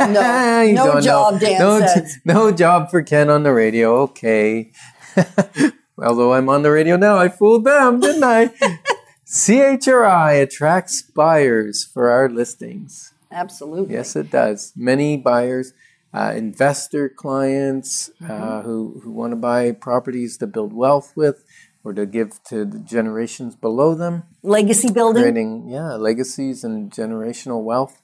No, 0.00 0.06
no 0.72 0.92
know. 0.94 1.00
job, 1.00 1.40
Dan 1.40 1.58
no, 1.60 1.78
says. 1.86 2.18
no 2.24 2.50
job 2.52 2.90
for 2.90 3.02
Ken 3.02 3.30
on 3.30 3.42
the 3.42 3.52
radio. 3.52 3.96
Okay. 4.02 4.72
Although 5.98 6.32
I'm 6.34 6.48
on 6.48 6.62
the 6.62 6.70
radio 6.70 6.96
now, 6.96 7.16
I 7.18 7.28
fooled 7.28 7.64
them, 7.64 8.00
didn't 8.00 8.24
I? 8.24 8.50
CHRI 9.26 10.42
attracts 10.42 11.02
buyers 11.02 11.84
for 11.84 12.10
our 12.10 12.28
listings. 12.28 13.12
Absolutely. 13.30 13.94
Yes, 13.94 14.14
it 14.16 14.30
does. 14.30 14.72
Many 14.76 15.16
buyers, 15.16 15.72
uh, 16.12 16.32
investor 16.36 17.08
clients 17.08 18.10
Mm-hmm. 18.20 18.30
uh, 18.30 18.62
who, 18.62 19.00
who 19.02 19.10
want 19.12 19.32
to 19.32 19.36
buy 19.36 19.72
properties 19.72 20.36
to 20.38 20.46
build 20.46 20.72
wealth 20.72 21.12
with 21.16 21.44
or 21.84 21.92
to 21.94 22.04
give 22.06 22.42
to 22.44 22.64
the 22.64 22.78
generations 22.78 23.56
below 23.56 23.94
them, 23.94 24.22
Legacy 24.42 24.92
building. 24.92 25.22
creating 25.22 25.68
yeah 25.68 25.94
legacies 25.94 26.62
and 26.62 26.90
generational 26.92 27.62
wealth. 27.64 28.00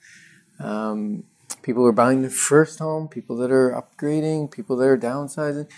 Um, 0.58 1.24
people 1.68 1.82
who 1.82 1.88
are 1.88 1.92
buying 1.92 2.22
their 2.22 2.30
first 2.30 2.78
home, 2.78 3.08
people 3.08 3.36
that 3.36 3.50
are 3.50 3.72
upgrading, 3.72 4.50
people 4.50 4.74
that 4.74 4.86
are 4.86 4.96
downsizing. 4.96 5.68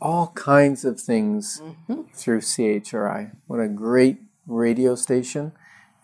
all 0.00 0.28
kinds 0.36 0.84
of 0.84 1.00
things 1.00 1.60
mm-hmm. 1.60 2.02
through 2.14 2.40
CHRI. 2.40 3.32
What 3.48 3.58
a 3.58 3.66
great 3.66 4.18
radio 4.46 4.94
station. 4.94 5.50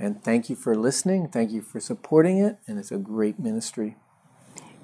And 0.01 0.21
thank 0.25 0.51
you 0.51 0.57
for 0.57 0.75
listening. 0.75 1.29
Thank 1.29 1.53
you 1.53 1.63
for 1.63 1.79
supporting 1.79 2.39
it. 2.39 2.59
And 2.67 2.77
it's 2.77 2.91
a 2.91 2.97
great 2.97 3.39
ministry. 3.39 3.97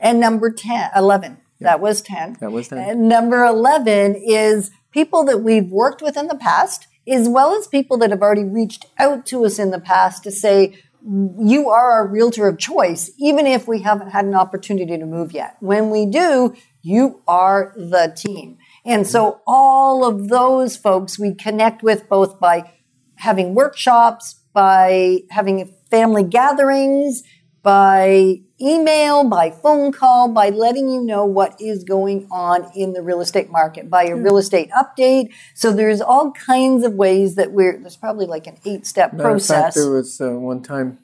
And 0.01 0.21
number 0.21 0.53
10, 0.53 0.91
11. 0.95 1.39
That 1.59 1.81
was 1.81 2.01
10. 2.03 2.37
That 2.41 2.53
was 2.53 2.69
10. 2.69 2.79
And 2.79 3.09
number 3.09 3.45
11 3.45 4.15
is 4.15 4.71
people 4.93 5.25
that 5.25 5.39
we've 5.39 5.69
worked 5.69 6.03
with 6.03 6.17
in 6.17 6.29
the 6.29 6.37
past, 6.37 6.87
as 7.09 7.29
well 7.29 7.53
as 7.59 7.67
people 7.67 7.97
that 7.99 8.11
have 8.11 8.23
already 8.23 8.45
reached 8.45 8.87
out 8.97 9.27
to 9.27 9.45
us 9.45 9.59
in 9.59 9.73
the 9.73 9.81
past 9.81 10.23
to 10.23 10.31
say, 10.31 10.79
you 11.07 11.69
are 11.69 11.93
our 11.93 12.09
realtor 12.09 12.49
of 12.49 12.59
choice, 12.59 13.11
even 13.19 13.47
if 13.47 13.69
we 13.69 13.83
haven't 13.83 14.11
had 14.11 14.25
an 14.25 14.35
opportunity 14.35 14.99
to 14.99 15.07
move 15.07 15.33
yet. 15.33 15.57
When 15.61 15.91
we 15.91 16.07
do, 16.07 16.55
you 16.83 17.23
are 17.29 17.73
the 17.77 18.13
team. 18.17 18.59
And 18.85 19.07
so 19.07 19.41
all 19.47 20.05
of 20.05 20.29
those 20.29 20.77
folks 20.77 21.19
we 21.19 21.35
connect 21.35 21.83
with 21.83 22.09
both 22.09 22.41
by 22.41 22.73
having 23.17 23.55
workshops, 23.55 24.41
by 24.53 25.21
having 25.31 25.73
family 25.91 26.25
gatherings, 26.25 27.23
by 27.63 28.41
email, 28.61 29.25
by 29.29 29.51
phone 29.51 29.93
call, 29.93 30.29
by 30.29 30.49
letting 30.51 30.89
you 30.89 31.01
know 31.03 31.25
what 31.25 31.61
is 31.61 31.85
going 31.85 32.27
on 32.31 32.71
in 32.75 32.93
the 32.93 33.03
real 33.03 33.21
estate 33.21 33.51
market, 33.51 33.91
by 33.91 34.05
a 34.05 34.17
real 34.17 34.37
estate 34.39 34.71
update. 34.71 35.31
So 35.55 35.73
there's 35.73 36.01
all 36.01 36.33
kinds 36.33 36.85
of 36.85 36.95
ways 36.95 37.35
that 37.35 37.53
we're, 37.53 37.79
there's 37.79 37.97
probably 37.97 38.27
like 38.27 38.47
an 38.47 38.57
eight 38.65 38.87
step 38.87 39.13
Matter 39.13 39.31
of 39.31 39.45
fact, 39.45 39.49
process. 39.49 39.75
there 39.75 39.91
was 39.91 40.21
uh, 40.21 40.31
one 40.39 40.63
time 40.63 40.99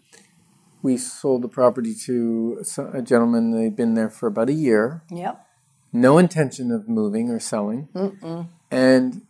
we 0.82 0.96
sold 0.96 1.42
the 1.42 1.48
property 1.48 1.94
to 2.06 2.64
a 2.92 3.02
gentleman. 3.02 3.50
They'd 3.52 3.76
been 3.76 3.94
there 3.94 4.10
for 4.10 4.26
about 4.26 4.48
a 4.48 4.54
year. 4.54 5.02
Yep. 5.10 5.46
no 5.92 6.18
intention 6.18 6.70
of 6.72 6.88
moving 6.88 7.28
or 7.30 7.38
selling. 7.38 7.88
And 8.70 9.22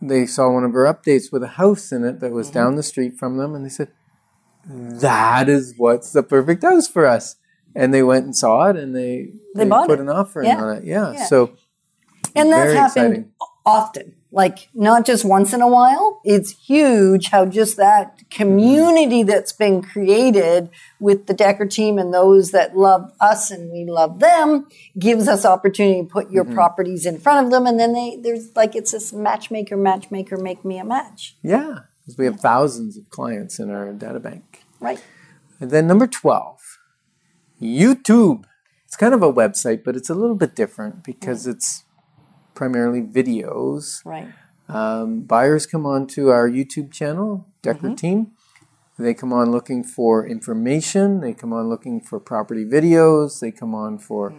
they 0.00 0.26
saw 0.26 0.50
one 0.50 0.64
of 0.64 0.74
our 0.74 0.92
updates 0.92 1.30
with 1.32 1.42
a 1.44 1.48
house 1.48 1.92
in 1.92 2.04
it 2.04 2.18
that 2.20 2.26
Mm-hmm. 2.26 2.34
was 2.34 2.50
down 2.50 2.74
the 2.74 2.82
street 2.82 3.16
from 3.16 3.36
them, 3.36 3.54
and 3.54 3.64
they 3.64 3.68
said, 3.68 3.88
"That 4.68 5.48
is 5.48 5.74
what's 5.76 6.12
the 6.12 6.22
perfect 6.24 6.62
house 6.64 6.88
for 6.88 7.06
us." 7.06 7.36
And 7.74 7.92
they 7.94 8.02
went 8.02 8.24
and 8.24 8.36
saw 8.36 8.68
it, 8.70 8.76
and 8.76 8.94
they 8.94 9.32
They 9.54 9.64
bought 9.64 9.86
put 9.88 9.98
it. 9.98 10.02
an 10.02 10.08
offering 10.08 10.48
Yeah. 10.48 10.62
on 10.62 10.76
it. 10.76 10.84
Yeah, 10.84 11.12
Yeah. 11.12 11.24
so 11.26 11.50
And 12.34 12.52
that's 12.52 12.72
happened 12.72 13.12
exciting. 13.12 13.30
often, 13.66 14.14
like 14.30 14.68
not 14.74 15.04
just 15.04 15.24
once 15.24 15.52
in 15.52 15.60
a 15.60 15.68
while. 15.68 16.20
It's 16.24 16.50
huge 16.66 17.28
how 17.30 17.44
just 17.46 17.76
that 17.76 18.22
community 18.30 19.22
that's 19.22 19.52
been 19.52 19.82
created 19.82 20.70
with 21.00 21.26
the 21.26 21.34
Decker 21.34 21.66
team 21.66 21.98
and 21.98 22.12
those 22.14 22.50
that 22.52 22.76
love 22.76 23.12
us 23.20 23.50
and 23.50 23.70
we 23.70 23.84
love 23.84 24.20
them 24.20 24.66
gives 24.98 25.28
us 25.28 25.44
opportunity 25.44 26.02
to 26.02 26.08
put 26.08 26.26
Mm-hmm. 26.26 26.34
your 26.34 26.44
properties 26.46 27.04
in 27.06 27.18
front 27.18 27.44
of 27.46 27.50
them. 27.52 27.66
And 27.66 27.78
then 27.78 27.92
they, 27.92 28.16
there's 28.22 28.54
like, 28.56 28.74
it's 28.74 28.92
this 28.92 29.12
matchmaker, 29.12 29.76
matchmaker, 29.76 30.36
make 30.38 30.64
me 30.64 30.78
a 30.78 30.84
match. 30.84 31.36
Yeah. 31.42 31.80
Because 32.00 32.16
we 32.18 32.24
have 32.24 32.40
thousands 32.40 32.96
of 32.96 33.08
clients 33.10 33.58
in 33.58 33.70
our 33.70 33.92
data 33.92 34.18
bank. 34.20 34.62
Right. 34.80 35.00
And 35.60 35.70
then 35.70 35.86
number 35.86 36.06
twelve, 36.08 36.58
YouTube. 37.62 38.44
It's 38.86 38.96
kind 38.96 39.14
of 39.14 39.22
a 39.22 39.32
website, 39.32 39.84
but 39.84 39.96
it's 39.96 40.10
a 40.10 40.14
little 40.14 40.36
bit 40.36 40.54
different 40.54 41.02
because 41.04 41.46
it's 41.46 41.84
primarily 42.54 43.00
videos. 43.00 44.04
Right. 44.04 44.28
Um, 44.68 45.22
buyers 45.22 45.66
come 45.66 45.86
on 45.86 46.06
to 46.08 46.30
our 46.30 46.48
YouTube 46.48 46.92
channel, 46.92 47.46
Decker 47.62 47.94
Team. 47.94 48.32
They 48.98 49.14
come 49.14 49.32
on 49.32 49.50
looking 49.50 49.82
for 49.82 50.26
information. 50.26 51.20
They 51.20 51.32
come 51.32 51.52
on 51.52 51.68
looking 51.68 52.00
for 52.00 52.20
property 52.20 52.64
videos. 52.64 53.40
They 53.40 53.50
come 53.50 53.74
on 53.74 53.98
for 53.98 54.34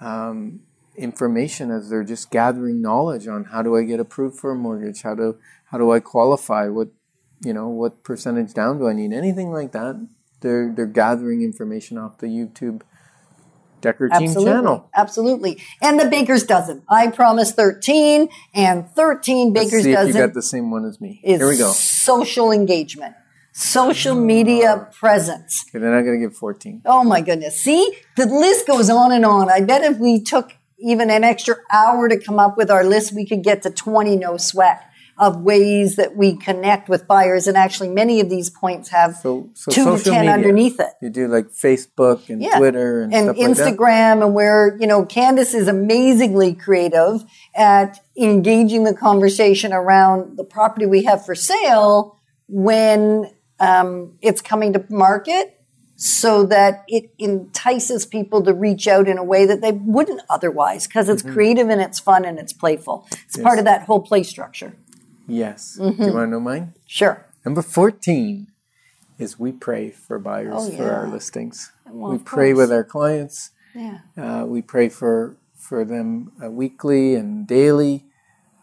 um, 0.00 0.60
information 0.96 1.70
as 1.70 1.90
they're 1.90 2.04
just 2.04 2.30
gathering 2.30 2.80
knowledge 2.80 3.26
on 3.26 3.44
how 3.44 3.62
do 3.62 3.76
I 3.76 3.82
get 3.82 4.00
approved 4.00 4.38
for 4.38 4.52
a 4.52 4.56
mortgage? 4.56 5.02
How 5.02 5.14
do 5.14 5.38
how 5.66 5.78
do 5.78 5.90
I 5.90 6.00
qualify? 6.00 6.68
What 6.68 6.88
you 7.44 7.52
know 7.52 7.68
what 7.68 8.02
percentage 8.02 8.54
down 8.54 8.78
do 8.78 8.88
I 8.88 8.92
need? 8.92 9.12
Anything 9.12 9.50
like 9.50 9.72
that. 9.72 10.08
They're 10.40 10.72
they're 10.74 10.86
gathering 10.86 11.42
information 11.42 11.98
off 11.98 12.18
the 12.18 12.26
YouTube 12.26 12.82
Decker 13.80 14.08
Team 14.08 14.28
Absolutely. 14.28 14.52
channel. 14.52 14.90
Absolutely. 14.96 15.62
And 15.80 16.00
the 16.00 16.06
Baker's 16.06 16.44
Dozen. 16.44 16.82
I 16.88 17.08
promise 17.08 17.52
13 17.52 18.28
and 18.54 18.88
13 18.90 19.52
Let's 19.52 19.66
Baker's 19.70 19.84
see 19.84 19.92
if 19.92 20.08
you 20.08 20.12
got 20.14 20.34
the 20.34 20.42
same 20.42 20.70
one 20.70 20.84
as 20.84 21.00
me. 21.00 21.20
Here 21.22 21.48
we 21.48 21.56
go. 21.56 21.70
social 21.70 22.50
engagement, 22.50 23.14
social 23.52 24.14
media 24.14 24.72
uh, 24.72 24.84
presence. 24.86 25.64
Okay, 25.68 25.78
then 25.78 25.92
I'm 25.92 26.04
gonna 26.04 26.18
give 26.18 26.36
14. 26.36 26.82
Oh 26.84 27.04
my 27.04 27.20
goodness. 27.20 27.60
See, 27.60 27.96
the 28.16 28.26
list 28.26 28.66
goes 28.66 28.90
on 28.90 29.12
and 29.12 29.24
on. 29.24 29.50
I 29.50 29.60
bet 29.60 29.82
if 29.82 29.98
we 29.98 30.20
took 30.20 30.54
even 30.78 31.10
an 31.10 31.24
extra 31.24 31.56
hour 31.72 32.08
to 32.08 32.18
come 32.18 32.38
up 32.38 32.56
with 32.56 32.70
our 32.70 32.84
list, 32.84 33.12
we 33.12 33.26
could 33.26 33.42
get 33.42 33.62
to 33.62 33.70
20 33.70 34.16
no 34.16 34.36
sweat 34.36 34.87
of 35.18 35.42
ways 35.42 35.96
that 35.96 36.16
we 36.16 36.36
connect 36.36 36.88
with 36.88 37.06
buyers. 37.06 37.46
And 37.46 37.56
actually, 37.56 37.88
many 37.88 38.20
of 38.20 38.30
these 38.30 38.50
points 38.50 38.90
have 38.90 39.16
So, 39.16 39.50
so 39.54 39.70
two 39.70 39.84
to 39.84 39.98
social 39.98 40.12
10 40.12 40.20
media. 40.20 40.32
underneath 40.32 40.80
it. 40.80 40.90
You 41.02 41.10
do 41.10 41.28
like 41.28 41.48
Facebook 41.48 42.28
and 42.28 42.42
Twitter 42.56 43.02
and, 43.02 43.14
and 43.14 43.24
stuff 43.24 43.36
like 43.38 43.56
that. 43.56 43.76
Instagram, 43.76 44.24
and 44.24 44.34
where 44.34 44.76
you 44.80 44.86
know 44.86 45.04
Candace 45.04 45.54
is 45.54 45.68
amazingly 45.68 46.54
creative 46.54 47.24
at 47.54 48.00
engaging 48.16 48.84
the 48.84 48.94
conversation 48.94 49.72
around 49.72 50.36
the 50.36 50.44
property 50.44 50.86
we 50.86 51.04
have 51.04 51.24
for 51.24 51.34
sale 51.34 52.18
when 52.48 53.30
um, 53.60 54.16
it's 54.22 54.40
coming 54.40 54.72
to 54.72 54.84
market, 54.88 55.60
so 55.96 56.46
that 56.46 56.84
it 56.86 57.10
entices 57.18 58.06
people 58.06 58.42
to 58.44 58.54
reach 58.54 58.86
out 58.86 59.08
in 59.08 59.18
a 59.18 59.24
way 59.24 59.46
that 59.46 59.60
they 59.60 59.72
wouldn't 59.72 60.22
otherwise, 60.30 60.86
because 60.86 61.08
it's 61.08 61.22
creative 61.22 61.68
and 61.68 61.80
it's 61.80 61.98
fun 61.98 62.24
and 62.24 62.38
it's 62.38 62.52
playful. 62.52 63.06
It's 63.26 63.36
part 63.36 63.58
of 63.58 63.64
that 63.64 63.82
whole 63.82 64.00
play 64.00 64.22
structure. 64.22 64.74
Yes. 65.28 65.76
Mm-hmm. 65.80 66.02
Do 66.02 66.08
you 66.08 66.14
want 66.14 66.26
to 66.26 66.30
know 66.32 66.40
mine? 66.40 66.74
Sure. 66.86 67.24
Number 67.44 67.62
14 67.62 68.48
is 69.18 69.38
we 69.38 69.52
pray 69.52 69.90
for 69.90 70.18
buyers 70.18 70.54
Oh, 70.56 70.70
for 70.70 70.90
our 70.90 71.06
listings. 71.08 71.70
Well, 71.88 72.12
we 72.12 72.18
pray 72.18 72.52
course. 72.52 72.58
with 72.68 72.72
our 72.72 72.84
clients. 72.84 73.50
Yeah. 73.74 73.98
Uh, 74.16 74.44
we 74.46 74.62
pray 74.62 74.88
for 74.88 75.36
for 75.56 75.84
them 75.84 76.32
uh, 76.42 76.50
weekly 76.50 77.14
and 77.14 77.46
daily 77.46 78.04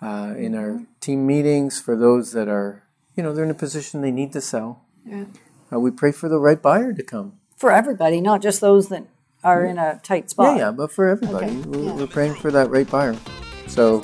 uh, 0.01 0.34
in 0.38 0.56
our 0.56 0.69
Mm-hmm. 0.71 0.84
team 0.99 1.28
meetings 1.28 1.80
for 1.80 1.95
those 1.95 2.32
that 2.32 2.47
are, 2.47 2.84
you 3.15 3.21
know, 3.23 3.32
they're 3.34 3.45
in 3.45 3.51
a 3.51 3.54
position 3.54 4.01
they 4.01 4.12
need 4.12 4.34
to 4.34 4.41
sell. 4.41 4.82
Yeah. 5.06 5.25
Uh, 5.71 5.80
we 5.80 5.91
pray 5.91 6.12
for 6.12 6.28
the 6.30 6.39
right 6.39 6.60
buyer 6.62 6.93
to 6.93 7.04
come. 7.04 7.34
For 7.58 7.71
everybody, 7.71 8.21
not 8.21 8.41
just 8.41 8.60
those 8.60 8.89
that 8.89 9.06
are 9.43 9.63
in 9.65 9.78
a 9.78 9.99
tight 10.04 10.30
spot. 10.32 10.58
Yeah, 10.58 10.65
yeah, 10.65 10.71
but 10.71 10.91
for 10.91 11.08
everybody. 11.08 11.45
Okay, 11.47 11.56
We're, 11.69 11.84
yeah. 11.84 11.93
we're 11.95 12.08
praying 12.08 12.36
for 12.36 12.49
that 12.51 12.69
right 12.71 12.89
buyer. 12.89 13.15
So 13.67 14.04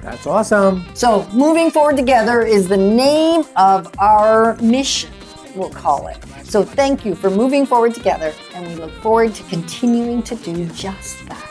that's 0.00 0.26
awesome. 0.26 0.84
So, 0.94 1.28
moving 1.32 1.70
forward 1.70 1.96
together 1.96 2.42
is 2.42 2.68
the 2.68 2.76
name 2.76 3.44
of 3.56 3.92
our 3.98 4.56
mission, 4.56 5.10
we'll 5.54 5.70
call 5.70 6.08
it. 6.08 6.18
So, 6.44 6.62
thank 6.64 7.04
you 7.04 7.14
for 7.14 7.30
moving 7.30 7.66
forward 7.66 7.94
together, 7.94 8.32
and 8.54 8.66
we 8.66 8.74
look 8.74 8.92
forward 9.02 9.34
to 9.34 9.42
continuing 9.44 10.22
to 10.24 10.36
do 10.36 10.66
just 10.66 11.26
that. 11.28 11.47